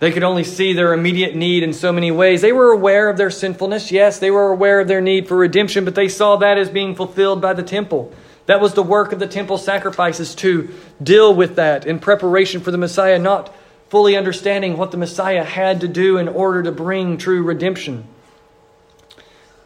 They 0.00 0.10
could 0.12 0.22
only 0.24 0.44
see 0.44 0.72
their 0.72 0.94
immediate 0.94 1.36
need 1.36 1.62
in 1.62 1.74
so 1.74 1.92
many 1.92 2.10
ways. 2.10 2.40
They 2.40 2.52
were 2.52 2.72
aware 2.72 3.10
of 3.10 3.18
their 3.18 3.30
sinfulness. 3.30 3.92
Yes, 3.92 4.18
they 4.18 4.30
were 4.30 4.50
aware 4.50 4.80
of 4.80 4.88
their 4.88 5.02
need 5.02 5.28
for 5.28 5.36
redemption, 5.36 5.84
but 5.84 5.94
they 5.94 6.08
saw 6.08 6.36
that 6.36 6.56
as 6.56 6.70
being 6.70 6.94
fulfilled 6.94 7.42
by 7.42 7.52
the 7.52 7.62
temple. 7.62 8.10
That 8.46 8.62
was 8.62 8.72
the 8.72 8.82
work 8.82 9.12
of 9.12 9.18
the 9.18 9.26
temple 9.26 9.58
sacrifices 9.58 10.34
to 10.36 10.70
deal 11.02 11.34
with 11.34 11.56
that 11.56 11.86
in 11.86 11.98
preparation 11.98 12.62
for 12.62 12.70
the 12.70 12.78
Messiah, 12.78 13.18
not 13.18 13.54
fully 13.90 14.16
understanding 14.16 14.78
what 14.78 14.90
the 14.90 14.96
Messiah 14.96 15.44
had 15.44 15.82
to 15.82 15.88
do 15.88 16.16
in 16.16 16.28
order 16.28 16.62
to 16.62 16.72
bring 16.72 17.18
true 17.18 17.42
redemption. 17.42 18.06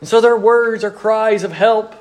And 0.00 0.08
so 0.08 0.20
their 0.20 0.36
words 0.36 0.82
are 0.82 0.90
cries 0.90 1.44
of 1.44 1.52
help. 1.52 1.94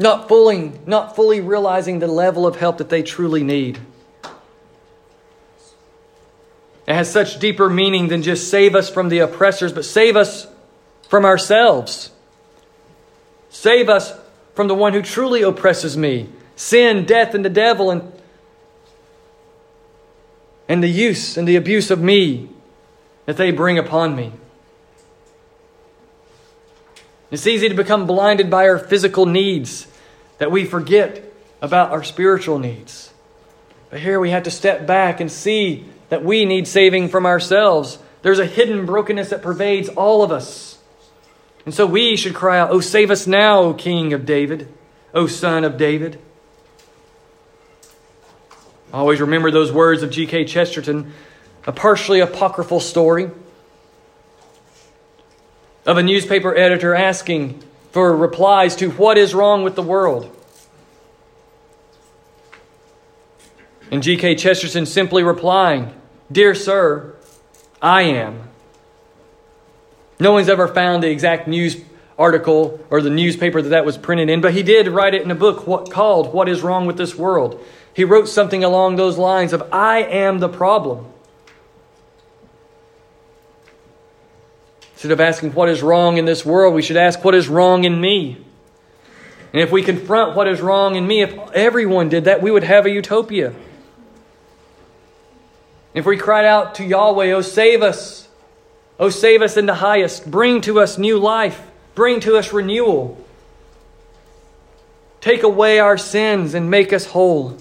Not 0.00 0.26
fully, 0.26 0.72
not 0.84 1.14
fully 1.14 1.40
realizing 1.40 2.00
the 2.00 2.08
level 2.08 2.44
of 2.46 2.56
help 2.56 2.78
that 2.78 2.88
they 2.88 3.04
truly 3.04 3.44
need. 3.44 3.78
It 6.88 6.94
has 6.94 7.12
such 7.12 7.38
deeper 7.38 7.68
meaning 7.68 8.08
than 8.08 8.22
just 8.22 8.48
save 8.48 8.74
us 8.74 8.88
from 8.88 9.10
the 9.10 9.18
oppressors, 9.18 9.74
but 9.74 9.84
save 9.84 10.16
us 10.16 10.46
from 11.10 11.26
ourselves. 11.26 12.10
Save 13.50 13.90
us 13.90 14.14
from 14.54 14.68
the 14.68 14.74
one 14.74 14.94
who 14.94 15.02
truly 15.02 15.42
oppresses 15.42 15.98
me 15.98 16.30
sin, 16.56 17.04
death, 17.04 17.34
and 17.34 17.44
the 17.44 17.50
devil, 17.50 17.90
and, 17.90 18.10
and 20.66 20.82
the 20.82 20.88
use 20.88 21.36
and 21.36 21.46
the 21.46 21.56
abuse 21.56 21.90
of 21.90 22.00
me 22.00 22.48
that 23.26 23.36
they 23.36 23.50
bring 23.50 23.78
upon 23.78 24.16
me. 24.16 24.32
It's 27.30 27.46
easy 27.46 27.68
to 27.68 27.74
become 27.74 28.06
blinded 28.06 28.48
by 28.48 28.66
our 28.66 28.78
physical 28.78 29.26
needs 29.26 29.86
that 30.38 30.50
we 30.50 30.64
forget 30.64 31.22
about 31.60 31.90
our 31.90 32.02
spiritual 32.02 32.58
needs. 32.58 33.12
But 33.90 34.00
here 34.00 34.18
we 34.18 34.30
have 34.30 34.44
to 34.44 34.50
step 34.50 34.86
back 34.86 35.20
and 35.20 35.30
see 35.30 35.84
that 36.08 36.24
we 36.24 36.44
need 36.44 36.66
saving 36.66 37.08
from 37.08 37.26
ourselves. 37.26 37.98
There's 38.22 38.38
a 38.38 38.46
hidden 38.46 38.86
brokenness 38.86 39.30
that 39.30 39.42
pervades 39.42 39.88
all 39.90 40.22
of 40.22 40.32
us. 40.32 40.78
And 41.64 41.74
so 41.74 41.86
we 41.86 42.16
should 42.16 42.34
cry 42.34 42.58
out, 42.58 42.70
Oh, 42.70 42.80
save 42.80 43.10
us 43.10 43.26
now, 43.26 43.60
O 43.60 43.74
King 43.74 44.12
of 44.12 44.24
David, 44.24 44.72
O 45.12 45.26
Son 45.26 45.64
of 45.64 45.76
David. 45.76 46.18
I 48.92 48.98
always 48.98 49.20
remember 49.20 49.50
those 49.50 49.70
words 49.70 50.02
of 50.02 50.10
G.K. 50.10 50.46
Chesterton, 50.46 51.12
a 51.66 51.72
partially 51.72 52.20
apocryphal 52.20 52.80
story 52.80 53.30
of 55.84 55.98
a 55.98 56.02
newspaper 56.02 56.56
editor 56.56 56.94
asking 56.94 57.62
for 57.92 58.16
replies 58.16 58.76
to 58.76 58.90
what 58.92 59.18
is 59.18 59.34
wrong 59.34 59.62
with 59.62 59.74
the 59.74 59.82
world. 59.82 60.34
And 63.90 64.02
G.K. 64.02 64.34
Chesterton 64.34 64.86
simply 64.86 65.22
replying, 65.22 65.94
Dear 66.30 66.54
sir, 66.54 67.16
I 67.80 68.02
am. 68.02 68.48
No 70.20 70.32
one's 70.32 70.48
ever 70.48 70.68
found 70.68 71.02
the 71.02 71.10
exact 71.10 71.48
news 71.48 71.76
article 72.18 72.84
or 72.90 73.00
the 73.00 73.10
newspaper 73.10 73.62
that 73.62 73.68
that 73.68 73.84
was 73.84 73.96
printed 73.96 74.28
in, 74.28 74.40
but 74.40 74.52
he 74.52 74.62
did 74.62 74.88
write 74.88 75.14
it 75.14 75.22
in 75.22 75.30
a 75.30 75.34
book 75.34 75.90
called 75.90 76.32
What 76.34 76.48
is 76.48 76.62
Wrong 76.62 76.86
with 76.86 76.96
This 76.96 77.14
World. 77.14 77.64
He 77.94 78.04
wrote 78.04 78.28
something 78.28 78.64
along 78.64 78.96
those 78.96 79.16
lines 79.16 79.52
of, 79.52 79.68
I 79.72 80.02
am 80.02 80.38
the 80.38 80.48
problem. 80.48 81.06
Instead 84.94 85.12
of 85.12 85.20
asking 85.20 85.52
what 85.52 85.68
is 85.68 85.80
wrong 85.80 86.16
in 86.16 86.24
this 86.24 86.44
world, 86.44 86.74
we 86.74 86.82
should 86.82 86.96
ask 86.96 87.24
what 87.24 87.34
is 87.34 87.48
wrong 87.48 87.84
in 87.84 88.00
me. 88.00 88.36
And 89.52 89.62
if 89.62 89.70
we 89.70 89.82
confront 89.82 90.36
what 90.36 90.48
is 90.48 90.60
wrong 90.60 90.96
in 90.96 91.06
me, 91.06 91.22
if 91.22 91.32
everyone 91.52 92.08
did 92.08 92.24
that, 92.24 92.42
we 92.42 92.50
would 92.50 92.64
have 92.64 92.84
a 92.84 92.90
utopia. 92.90 93.54
If 95.94 96.06
we 96.06 96.16
cried 96.16 96.44
out 96.44 96.76
to 96.76 96.84
Yahweh, 96.84 97.32
Oh, 97.32 97.40
save 97.40 97.82
us, 97.82 98.28
Oh, 99.00 99.10
save 99.10 99.42
us 99.42 99.56
in 99.56 99.66
the 99.66 99.74
highest, 99.74 100.30
bring 100.30 100.60
to 100.62 100.80
us 100.80 100.98
new 100.98 101.18
life, 101.18 101.62
bring 101.94 102.20
to 102.20 102.36
us 102.36 102.52
renewal, 102.52 103.24
take 105.20 105.42
away 105.42 105.78
our 105.78 105.96
sins 105.96 106.54
and 106.54 106.70
make 106.70 106.92
us 106.92 107.06
whole, 107.06 107.56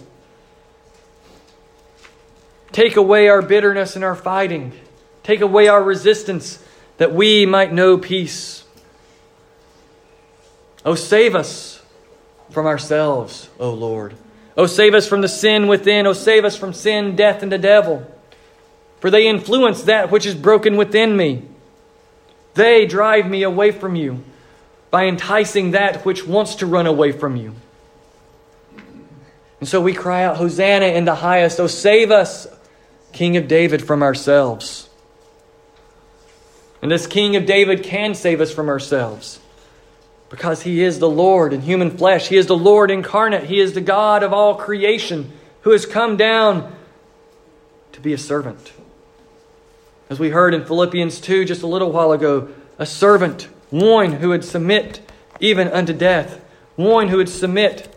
take 2.72 2.96
away 2.96 3.28
our 3.28 3.42
bitterness 3.42 3.96
and 3.96 4.04
our 4.04 4.16
fighting, 4.16 4.72
take 5.24 5.42
away 5.42 5.68
our 5.68 5.84
resistance 5.84 6.64
that 6.98 7.14
we 7.14 7.46
might 7.46 7.72
know 7.72 7.98
peace. 7.98 8.64
Oh, 10.84 10.96
save 10.96 11.36
us 11.36 11.82
from 12.50 12.66
ourselves, 12.66 13.50
O 13.60 13.72
Lord. 13.74 14.16
Oh, 14.56 14.66
save 14.66 14.96
us 14.96 15.08
from 15.08 15.22
the 15.22 15.28
sin 15.28 15.68
within. 15.68 16.08
Oh, 16.08 16.14
save 16.14 16.46
us 16.46 16.56
from 16.56 16.74
sin, 16.74 17.16
death, 17.16 17.44
and 17.44 17.52
the 17.52 17.58
devil. 17.60 18.12
For 19.00 19.10
they 19.10 19.28
influence 19.28 19.84
that 19.84 20.12
which 20.12 20.26
is 20.26 20.36
broken 20.36 20.78
within 20.78 21.16
me. 21.16 21.44
They 22.56 22.86
drive 22.86 23.30
me 23.30 23.44
away 23.44 23.72
from 23.72 23.96
you 23.96 24.24
by 24.90 25.06
enticing 25.06 25.72
that 25.72 26.06
which 26.06 26.26
wants 26.26 26.56
to 26.56 26.66
run 26.66 26.88
away 26.88 27.12
from 27.12 27.36
you. 27.36 27.54
And 29.60 29.68
so 29.68 29.82
we 29.82 29.94
cry 29.94 30.24
out, 30.24 30.38
Hosanna 30.38 30.86
in 30.86 31.06
the 31.06 31.16
highest. 31.16 31.60
Oh, 31.60 31.68
save 31.68 32.12
us, 32.12 32.48
King 33.12 33.38
of 33.38 33.48
David, 33.48 33.84
from 33.84 34.04
ourselves. 34.04 34.90
And 36.82 36.92
this 36.92 37.08
King 37.08 37.36
of 37.36 37.46
David 37.46 37.84
can 37.84 38.14
save 38.14 38.40
us 38.40 38.52
from 38.52 38.70
ourselves 38.70 39.40
because 40.30 40.62
he 40.62 40.84
is 40.84 41.00
the 41.00 41.10
Lord 41.10 41.54
in 41.54 41.62
human 41.62 41.98
flesh. 41.98 42.28
He 42.28 42.38
is 42.38 42.48
the 42.48 42.58
Lord 42.58 42.92
incarnate. 42.92 43.46
He 43.46 43.60
is 43.60 43.74
the 43.74 43.82
God 43.82 44.24
of 44.24 44.34
all 44.34 44.56
creation 44.56 45.32
who 45.62 45.72
has 45.72 45.86
come 45.86 46.18
down 46.18 46.76
to 47.94 48.00
be 48.00 48.14
a 48.14 48.18
servant. 48.18 48.72
As 50.10 50.20
we 50.20 50.30
heard 50.30 50.54
in 50.54 50.64
Philippians 50.64 51.20
2 51.20 51.44
just 51.44 51.64
a 51.64 51.68
little 51.68 51.92
while 51.92 52.14
ago, 52.14 52.48
a 52.80 52.86
servant, 52.86 53.50
one 53.70 54.14
who 54.14 54.30
would 54.30 54.46
submit 54.46 55.02
even 55.42 55.68
unto 55.68 55.92
death, 55.92 56.44
one 56.78 57.10
who 57.10 57.18
would 57.18 57.28
submit 57.28 57.94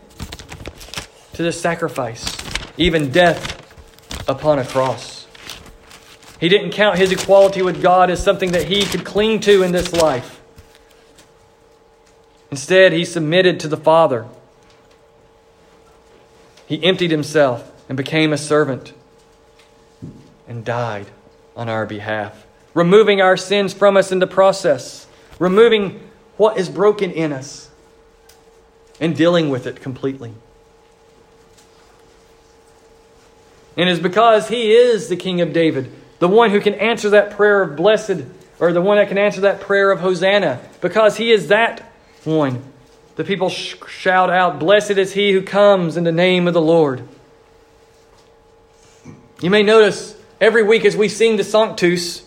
to 1.33 1.43
the 1.43 1.53
sacrifice, 1.53 2.25
even 2.75 3.11
death 3.11 3.57
upon 4.27 4.59
a 4.59 4.65
cross. 4.65 5.25
He 6.37 6.49
didn't 6.49 6.71
count 6.71 6.97
his 6.97 7.11
equality 7.11 7.61
with 7.61 7.81
God 7.81 8.09
as 8.09 8.21
something 8.21 8.51
that 8.51 8.67
he 8.67 8.83
could 8.83 9.05
cling 9.05 9.39
to 9.41 9.63
in 9.63 9.71
this 9.71 9.93
life. 9.93 10.41
Instead, 12.49 12.91
he 12.91 13.05
submitted 13.05 13.59
to 13.61 13.69
the 13.69 13.77
Father. 13.77 14.25
He 16.65 16.83
emptied 16.83 17.11
himself 17.11 17.71
and 17.87 17.95
became 17.95 18.33
a 18.33 18.37
servant 18.37 18.91
and 20.47 20.65
died 20.65 21.07
on 21.55 21.69
our 21.69 21.85
behalf, 21.85 22.45
removing 22.73 23.21
our 23.21 23.37
sins 23.37 23.73
from 23.73 23.97
us 23.97 24.11
in 24.11 24.19
the 24.19 24.27
process, 24.27 25.07
removing 25.39 25.99
what 26.37 26.57
is 26.57 26.69
broken 26.69 27.11
in 27.11 27.33
us, 27.33 27.69
and 28.99 29.15
dealing 29.15 29.49
with 29.49 29.67
it 29.67 29.81
completely. 29.81 30.33
And 33.77 33.89
it's 33.89 34.01
because 34.01 34.49
he 34.49 34.73
is 34.73 35.09
the 35.09 35.15
King 35.15 35.41
of 35.41 35.53
David 35.53 35.91
the 36.21 36.27
one 36.27 36.51
who 36.51 36.61
can 36.61 36.75
answer 36.75 37.09
that 37.09 37.31
prayer 37.31 37.63
of 37.63 37.75
blessed, 37.75 38.23
or 38.59 38.71
the 38.71 38.81
one 38.81 38.97
that 38.97 39.07
can 39.07 39.17
answer 39.17 39.41
that 39.41 39.59
prayer 39.59 39.89
of 39.89 40.01
Hosanna, 40.01 40.61
because 40.79 41.17
he 41.17 41.31
is 41.31 41.47
that 41.47 41.81
one. 42.23 42.61
The 43.15 43.23
people 43.23 43.49
sh- 43.49 43.75
shout 43.89 44.29
out, 44.29 44.59
Blessed 44.59 44.91
is 44.91 45.13
he 45.13 45.31
who 45.31 45.41
comes 45.41 45.97
in 45.97 46.03
the 46.03 46.11
name 46.11 46.47
of 46.47 46.53
the 46.53 46.61
Lord. 46.61 47.01
You 49.41 49.49
may 49.49 49.63
notice 49.63 50.15
every 50.41 50.63
week 50.63 50.83
as 50.83 50.97
we 50.97 51.07
sing 51.07 51.37
the 51.37 51.43
Sanctus, 51.43 52.23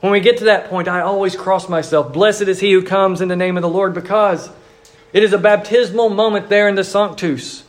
when 0.00 0.10
we 0.10 0.18
get 0.18 0.38
to 0.38 0.44
that 0.46 0.68
point, 0.68 0.88
I 0.88 1.02
always 1.02 1.36
cross 1.36 1.68
myself. 1.68 2.12
Blessed 2.12 2.42
is 2.42 2.58
he 2.58 2.72
who 2.72 2.82
comes 2.82 3.20
in 3.20 3.28
the 3.28 3.36
name 3.36 3.56
of 3.56 3.62
the 3.62 3.68
Lord, 3.68 3.94
because 3.94 4.50
it 5.12 5.22
is 5.22 5.32
a 5.32 5.38
baptismal 5.38 6.08
moment 6.08 6.48
there 6.48 6.66
in 6.66 6.74
the 6.74 6.82
Sanctus. 6.82 7.62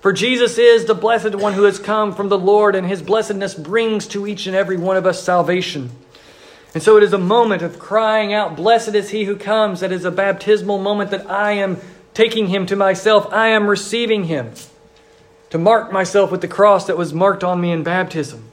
For 0.00 0.12
Jesus 0.12 0.58
is 0.58 0.84
the 0.84 0.94
blessed 0.94 1.36
one 1.36 1.54
who 1.54 1.62
has 1.62 1.78
come 1.78 2.12
from 2.12 2.28
the 2.28 2.38
Lord, 2.38 2.74
and 2.74 2.86
his 2.86 3.00
blessedness 3.00 3.54
brings 3.54 4.06
to 4.08 4.26
each 4.26 4.46
and 4.46 4.54
every 4.54 4.76
one 4.76 4.96
of 4.96 5.06
us 5.06 5.22
salvation. 5.22 5.90
And 6.74 6.82
so 6.82 6.96
it 6.98 7.02
is 7.02 7.14
a 7.14 7.18
moment 7.18 7.62
of 7.62 7.78
crying 7.78 8.34
out, 8.34 8.56
Blessed 8.56 8.94
is 8.94 9.10
he 9.10 9.24
who 9.24 9.36
comes. 9.36 9.80
That 9.80 9.90
is 9.90 10.04
a 10.04 10.10
baptismal 10.10 10.78
moment 10.78 11.10
that 11.12 11.28
I 11.30 11.52
am 11.52 11.78
taking 12.12 12.48
him 12.48 12.66
to 12.66 12.76
myself. 12.76 13.32
I 13.32 13.48
am 13.48 13.68
receiving 13.68 14.24
him 14.24 14.52
to 15.50 15.58
mark 15.58 15.90
myself 15.90 16.30
with 16.30 16.42
the 16.42 16.48
cross 16.48 16.86
that 16.86 16.98
was 16.98 17.14
marked 17.14 17.42
on 17.42 17.60
me 17.60 17.72
in 17.72 17.82
baptism. 17.82 18.47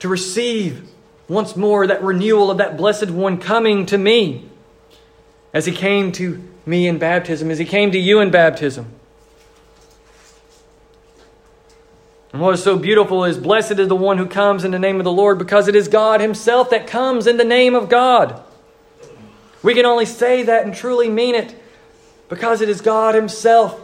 To 0.00 0.08
receive 0.08 0.88
once 1.28 1.56
more 1.56 1.86
that 1.86 2.02
renewal 2.02 2.50
of 2.50 2.58
that 2.58 2.76
blessed 2.76 3.10
one 3.10 3.38
coming 3.38 3.86
to 3.86 3.98
me 3.98 4.48
as 5.52 5.66
he 5.66 5.72
came 5.72 6.12
to 6.12 6.42
me 6.64 6.86
in 6.86 6.98
baptism, 6.98 7.50
as 7.50 7.58
he 7.58 7.64
came 7.64 7.90
to 7.92 7.98
you 7.98 8.20
in 8.20 8.30
baptism. 8.30 8.86
And 12.32 12.42
what 12.42 12.54
is 12.54 12.62
so 12.62 12.78
beautiful 12.78 13.24
is 13.24 13.38
blessed 13.38 13.78
is 13.78 13.88
the 13.88 13.96
one 13.96 14.18
who 14.18 14.26
comes 14.26 14.64
in 14.64 14.70
the 14.70 14.78
name 14.78 14.98
of 14.98 15.04
the 15.04 15.12
Lord 15.12 15.38
because 15.38 15.66
it 15.66 15.74
is 15.74 15.88
God 15.88 16.20
Himself 16.20 16.70
that 16.70 16.86
comes 16.86 17.26
in 17.26 17.38
the 17.38 17.44
name 17.44 17.74
of 17.74 17.88
God. 17.88 18.42
We 19.62 19.74
can 19.74 19.86
only 19.86 20.04
say 20.04 20.42
that 20.44 20.64
and 20.64 20.74
truly 20.74 21.08
mean 21.08 21.34
it 21.34 21.58
because 22.28 22.60
it 22.60 22.68
is 22.68 22.80
God 22.80 23.14
Himself 23.14 23.80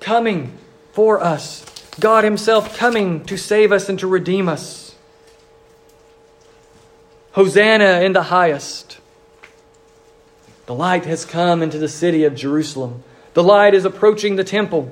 coming 0.00 0.56
for 0.92 1.20
us, 1.20 1.64
God 1.98 2.22
Himself 2.22 2.76
coming 2.78 3.24
to 3.24 3.36
save 3.36 3.72
us 3.72 3.88
and 3.88 3.98
to 3.98 4.06
redeem 4.06 4.48
us. 4.48 4.85
Hosanna 7.36 8.00
in 8.00 8.14
the 8.14 8.22
highest. 8.22 8.98
The 10.64 10.74
light 10.74 11.04
has 11.04 11.26
come 11.26 11.62
into 11.62 11.76
the 11.76 11.86
city 11.86 12.24
of 12.24 12.34
Jerusalem. 12.34 13.04
The 13.34 13.42
light 13.42 13.74
is 13.74 13.84
approaching 13.84 14.36
the 14.36 14.42
temple. 14.42 14.90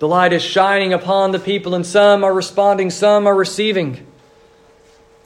The 0.00 0.06
light 0.06 0.34
is 0.34 0.42
shining 0.42 0.92
upon 0.92 1.32
the 1.32 1.38
people, 1.38 1.74
and 1.74 1.86
some 1.86 2.22
are 2.22 2.34
responding, 2.34 2.90
some 2.90 3.26
are 3.26 3.34
receiving. 3.34 4.06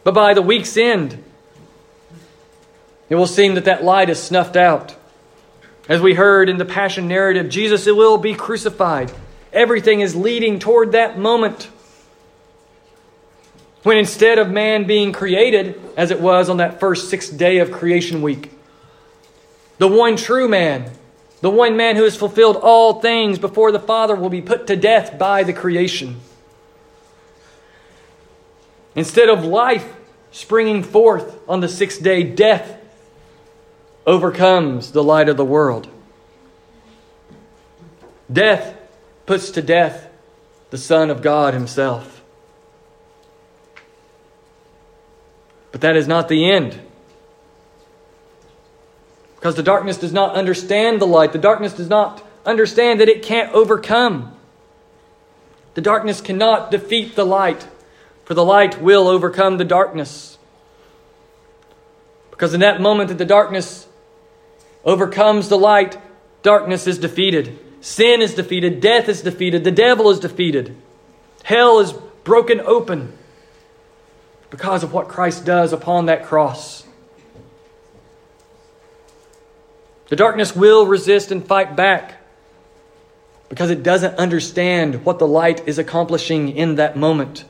But 0.05 0.15
by 0.15 0.33
the 0.33 0.43
week's 0.43 0.77
end, 0.77 1.25
it 3.09 3.17
will 3.17 3.27
seem 3.27 3.57
that 3.57 3.65
that 3.65 3.83
light 3.83 4.11
is 4.11 4.23
snuffed 4.23 4.57
out. 4.57 4.95
As 5.89 6.01
we 6.01 6.15
heard 6.15 6.49
in 6.49 6.59
the 6.59 6.65
Passion 6.65 7.09
narrative, 7.09 7.49
Jesus 7.49 7.85
will 7.85 8.17
be 8.17 8.33
crucified. 8.33 9.11
Everything 9.53 10.03
is 10.03 10.15
leading 10.15 10.61
toward 10.61 10.93
that 10.93 11.19
moment. 11.19 11.69
When 13.89 13.97
instead 13.97 14.39
of 14.39 14.51
man 14.51 14.85
being 14.85 15.13
created, 15.13 15.81
as 15.97 16.11
it 16.11 16.21
was 16.21 16.51
on 16.51 16.59
that 16.59 16.79
first 16.79 17.09
sixth 17.09 17.39
day 17.39 17.57
of 17.57 17.73
creation 17.73 18.21
week, 18.21 18.51
the 19.79 19.89
one 19.89 20.17
true 20.17 20.47
man, 20.47 20.93
the 21.41 21.49
one 21.49 21.75
man 21.75 21.97
who 21.97 22.05
has 22.05 22.15
fulfilled 22.15 22.57
all 22.57 23.01
things 23.01 23.39
before 23.39 23.73
the 23.73 23.81
Father, 23.81 24.15
will 24.15 24.29
be 24.29 24.43
put 24.43 24.67
to 24.67 24.77
death 24.77 25.19
by 25.19 25.43
the 25.43 25.55
creation. 25.55 26.21
Instead 28.95 29.31
of 29.31 29.43
life 29.47 29.91
springing 30.33 30.83
forth 30.83 31.39
on 31.49 31.61
the 31.61 31.69
sixth 31.69 32.03
day, 32.03 32.23
death 32.23 32.79
overcomes 34.07 34.93
the 34.93 35.03
light 35.03 35.31
of 35.31 35.39
the 35.39 35.47
world. 35.47 35.89
Death 38.31 38.77
puts 39.25 39.51
to 39.53 39.63
death 39.63 40.11
the 40.69 40.77
Son 40.77 41.09
of 41.09 41.23
God 41.23 41.55
Himself. 41.55 42.18
But 45.73 45.81
that 45.83 45.97
is 45.97 46.09
not 46.09 46.29
the 46.29 46.51
end. 46.51 46.81
Because 49.37 49.55
the 49.55 49.63
darkness 49.63 49.99
does 49.99 50.13
not 50.13 50.35
understand 50.35 51.01
the 51.01 51.07
light. 51.07 51.33
The 51.33 51.39
darkness 51.39 51.73
does 51.73 51.89
not 51.89 52.25
understand 52.45 53.01
that 53.01 53.09
it 53.09 53.23
can't 53.23 53.53
overcome. 53.53 54.35
The 55.75 55.81
darkness 55.81 56.21
cannot 56.21 56.71
defeat 56.71 57.15
the 57.15 57.27
light, 57.27 57.69
for 58.25 58.35
the 58.35 58.45
light 58.45 58.83
will 58.83 59.07
overcome 59.07 59.59
the 59.59 59.65
darkness. 59.65 60.39
Because 62.31 62.55
in 62.55 62.61
that 62.61 62.81
moment 62.81 63.09
that 63.09 63.19
the 63.19 63.25
darkness 63.25 63.87
overcomes 64.85 65.49
the 65.49 65.59
light, 65.59 65.99
darkness 66.43 66.87
is 66.87 66.99
defeated. 66.99 67.59
Sin 67.81 68.23
is 68.23 68.35
defeated. 68.35 68.81
Death 68.81 69.09
is 69.09 69.23
defeated. 69.23 69.63
The 69.63 69.71
devil 69.71 70.11
is 70.11 70.19
defeated. 70.19 70.75
Hell 71.45 71.79
is 71.79 71.93
broken 72.25 72.61
open 72.61 73.18
because 74.51 74.83
of 74.83 74.93
what 74.93 75.09
Christ 75.09 75.45
does 75.45 75.73
upon 75.73 76.07
that 76.07 76.25
cross. 76.25 76.85
The 80.09 80.17
darkness 80.17 80.57
will 80.57 80.87
resist 80.87 81.31
and 81.31 81.47
fight 81.47 81.77
back 81.77 82.15
because 83.49 83.71
it 83.71 83.83
doesn't 83.83 84.17
understand 84.17 85.05
what 85.05 85.19
the 85.19 85.27
light 85.27 85.67
is 85.69 85.79
accomplishing 85.79 86.51
in 86.57 86.77
that 86.77 86.97
moment. 86.97 87.45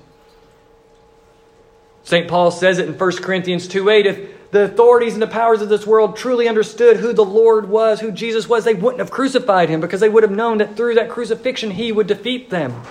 St. 2.04 2.28
Paul 2.28 2.50
says 2.50 2.78
it 2.78 2.88
in 2.88 2.94
1 2.94 3.16
Corinthians 3.16 3.68
2 3.68 3.90
8 3.90 4.06
if 4.06 4.50
the 4.50 4.64
authorities 4.64 5.12
and 5.12 5.20
the 5.20 5.26
powers 5.26 5.60
of 5.60 5.68
this 5.68 5.86
world 5.86 6.16
truly 6.16 6.48
understood 6.48 6.96
who 6.96 7.12
the 7.12 7.24
Lord 7.24 7.68
was, 7.68 8.00
who 8.00 8.10
Jesus 8.10 8.48
was, 8.48 8.64
they 8.64 8.74
wouldn't 8.74 9.00
have 9.00 9.10
crucified 9.10 9.68
him 9.68 9.80
because 9.80 10.00
they 10.00 10.08
would 10.08 10.22
have 10.22 10.32
known 10.32 10.58
that 10.58 10.74
through 10.74 10.94
that 10.94 11.10
crucifixion 11.10 11.72
he 11.72 11.92
would 11.92 12.06
defeat 12.06 12.48
them. 12.48 12.82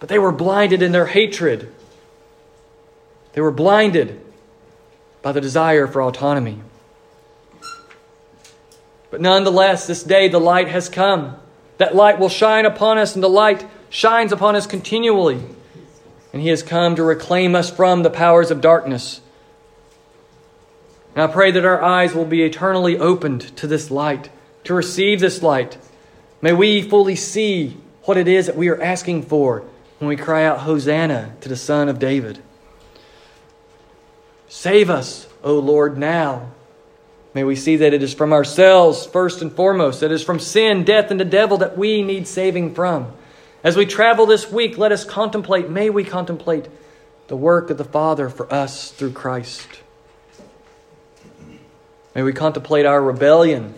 But 0.00 0.10
they 0.10 0.18
were 0.18 0.32
blinded 0.32 0.82
in 0.82 0.92
their 0.92 1.06
hatred. 1.06 1.72
They 3.38 3.42
were 3.42 3.52
blinded 3.52 4.20
by 5.22 5.30
the 5.30 5.40
desire 5.40 5.86
for 5.86 6.02
autonomy. 6.02 6.60
But 9.12 9.20
nonetheless, 9.20 9.86
this 9.86 10.02
day 10.02 10.26
the 10.26 10.40
light 10.40 10.66
has 10.66 10.88
come. 10.88 11.36
That 11.76 11.94
light 11.94 12.18
will 12.18 12.30
shine 12.30 12.66
upon 12.66 12.98
us, 12.98 13.14
and 13.14 13.22
the 13.22 13.28
light 13.28 13.64
shines 13.90 14.32
upon 14.32 14.56
us 14.56 14.66
continually. 14.66 15.40
And 16.32 16.42
He 16.42 16.48
has 16.48 16.64
come 16.64 16.96
to 16.96 17.04
reclaim 17.04 17.54
us 17.54 17.70
from 17.70 18.02
the 18.02 18.10
powers 18.10 18.50
of 18.50 18.60
darkness 18.60 19.20
and 21.14 21.22
I 21.22 21.32
pray 21.32 21.52
that 21.52 21.64
our 21.64 21.80
eyes 21.80 22.12
will 22.12 22.24
be 22.24 22.42
eternally 22.42 22.98
opened 22.98 23.56
to 23.58 23.68
this 23.68 23.88
light, 23.88 24.30
to 24.64 24.74
receive 24.74 25.20
this 25.20 25.44
light. 25.44 25.78
May 26.42 26.54
we 26.54 26.82
fully 26.82 27.14
see 27.14 27.76
what 28.02 28.16
it 28.16 28.26
is 28.26 28.46
that 28.46 28.56
we 28.56 28.68
are 28.68 28.82
asking 28.82 29.22
for 29.22 29.62
when 30.00 30.08
we 30.08 30.16
cry 30.16 30.44
out, 30.44 30.60
Hosanna 30.60 31.36
to 31.40 31.48
the 31.48 31.56
Son 31.56 31.88
of 31.88 32.00
David. 32.00 32.42
Save 34.58 34.90
us, 34.90 35.28
O 35.44 35.60
Lord, 35.60 35.96
now. 35.96 36.50
May 37.32 37.44
we 37.44 37.54
see 37.54 37.76
that 37.76 37.94
it 37.94 38.02
is 38.02 38.12
from 38.12 38.32
ourselves, 38.32 39.06
first 39.06 39.40
and 39.40 39.52
foremost, 39.52 40.00
that 40.00 40.10
it 40.10 40.14
is 40.16 40.24
from 40.24 40.40
sin, 40.40 40.82
death, 40.82 41.12
and 41.12 41.20
the 41.20 41.24
devil 41.24 41.58
that 41.58 41.78
we 41.78 42.02
need 42.02 42.26
saving 42.26 42.74
from. 42.74 43.12
As 43.62 43.76
we 43.76 43.86
travel 43.86 44.26
this 44.26 44.50
week, 44.50 44.76
let 44.76 44.90
us 44.90 45.04
contemplate, 45.04 45.70
may 45.70 45.90
we 45.90 46.02
contemplate 46.02 46.66
the 47.28 47.36
work 47.36 47.70
of 47.70 47.78
the 47.78 47.84
Father 47.84 48.28
for 48.28 48.52
us 48.52 48.90
through 48.90 49.12
Christ. 49.12 49.68
May 52.16 52.24
we 52.24 52.32
contemplate 52.32 52.84
our 52.84 53.00
rebellion 53.00 53.74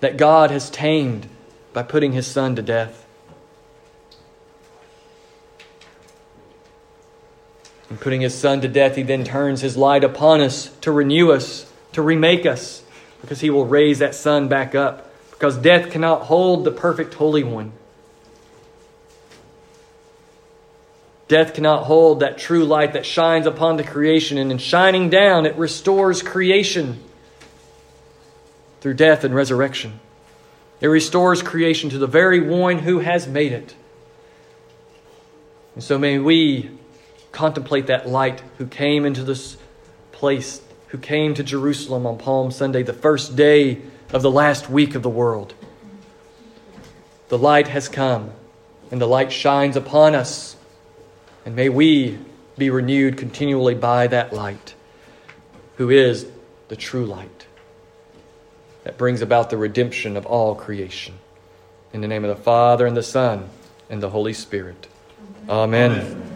that 0.00 0.16
God 0.16 0.50
has 0.50 0.70
tamed 0.70 1.28
by 1.72 1.84
putting 1.84 2.10
his 2.10 2.26
Son 2.26 2.56
to 2.56 2.62
death. 2.62 3.05
In 7.90 7.98
putting 7.98 8.20
his 8.20 8.34
Son 8.34 8.60
to 8.62 8.68
death, 8.68 8.96
he 8.96 9.02
then 9.02 9.24
turns 9.24 9.60
his 9.60 9.76
light 9.76 10.02
upon 10.02 10.40
us 10.40 10.70
to 10.80 10.90
renew 10.90 11.30
us, 11.30 11.70
to 11.92 12.02
remake 12.02 12.44
us, 12.44 12.82
because 13.20 13.40
he 13.40 13.50
will 13.50 13.64
raise 13.64 14.00
that 14.00 14.14
Son 14.14 14.48
back 14.48 14.74
up. 14.74 15.10
Because 15.30 15.56
death 15.56 15.90
cannot 15.90 16.22
hold 16.22 16.64
the 16.64 16.72
perfect 16.72 17.14
Holy 17.14 17.44
One. 17.44 17.72
Death 21.28 21.54
cannot 21.54 21.84
hold 21.84 22.20
that 22.20 22.38
true 22.38 22.64
light 22.64 22.92
that 22.92 23.04
shines 23.04 23.46
upon 23.46 23.76
the 23.76 23.84
creation, 23.84 24.38
and 24.38 24.50
in 24.50 24.58
shining 24.58 25.10
down, 25.10 25.44
it 25.44 25.56
restores 25.56 26.22
creation 26.22 27.00
through 28.80 28.94
death 28.94 29.24
and 29.24 29.34
resurrection. 29.34 29.98
It 30.80 30.86
restores 30.86 31.42
creation 31.42 31.90
to 31.90 31.98
the 31.98 32.06
very 32.06 32.40
one 32.40 32.78
who 32.78 33.00
has 33.00 33.26
made 33.26 33.52
it. 33.52 33.74
And 35.74 35.82
so 35.82 35.98
may 35.98 36.18
we 36.18 36.70
contemplate 37.36 37.88
that 37.88 38.08
light 38.08 38.42
who 38.56 38.66
came 38.66 39.04
into 39.04 39.22
this 39.22 39.58
place, 40.10 40.62
who 40.88 40.96
came 40.96 41.34
to 41.34 41.42
Jerusalem 41.42 42.06
on 42.06 42.16
Palm 42.16 42.50
Sunday, 42.50 42.82
the 42.82 42.94
first 42.94 43.36
day 43.36 43.82
of 44.10 44.22
the 44.22 44.30
last 44.30 44.70
week 44.70 44.94
of 44.94 45.02
the 45.02 45.10
world. 45.10 45.52
The 47.28 47.36
light 47.36 47.68
has 47.68 47.90
come, 47.90 48.30
and 48.90 48.98
the 48.98 49.06
light 49.06 49.30
shines 49.30 49.76
upon 49.76 50.14
us. 50.14 50.56
And 51.44 51.54
may 51.54 51.68
we 51.68 52.18
be 52.56 52.70
renewed 52.70 53.18
continually 53.18 53.74
by 53.74 54.06
that 54.06 54.32
light, 54.32 54.74
who 55.76 55.90
is 55.90 56.26
the 56.68 56.76
true 56.76 57.04
light 57.04 57.46
that 58.84 58.96
brings 58.96 59.20
about 59.20 59.50
the 59.50 59.58
redemption 59.58 60.16
of 60.16 60.24
all 60.24 60.54
creation. 60.54 61.18
In 61.92 62.00
the 62.00 62.08
name 62.08 62.24
of 62.24 62.34
the 62.34 62.42
Father, 62.42 62.86
and 62.86 62.96
the 62.96 63.02
Son, 63.02 63.50
and 63.90 64.02
the 64.02 64.10
Holy 64.10 64.32
Spirit. 64.32 64.88
Amen. 65.50 65.92
Amen. 65.92 66.35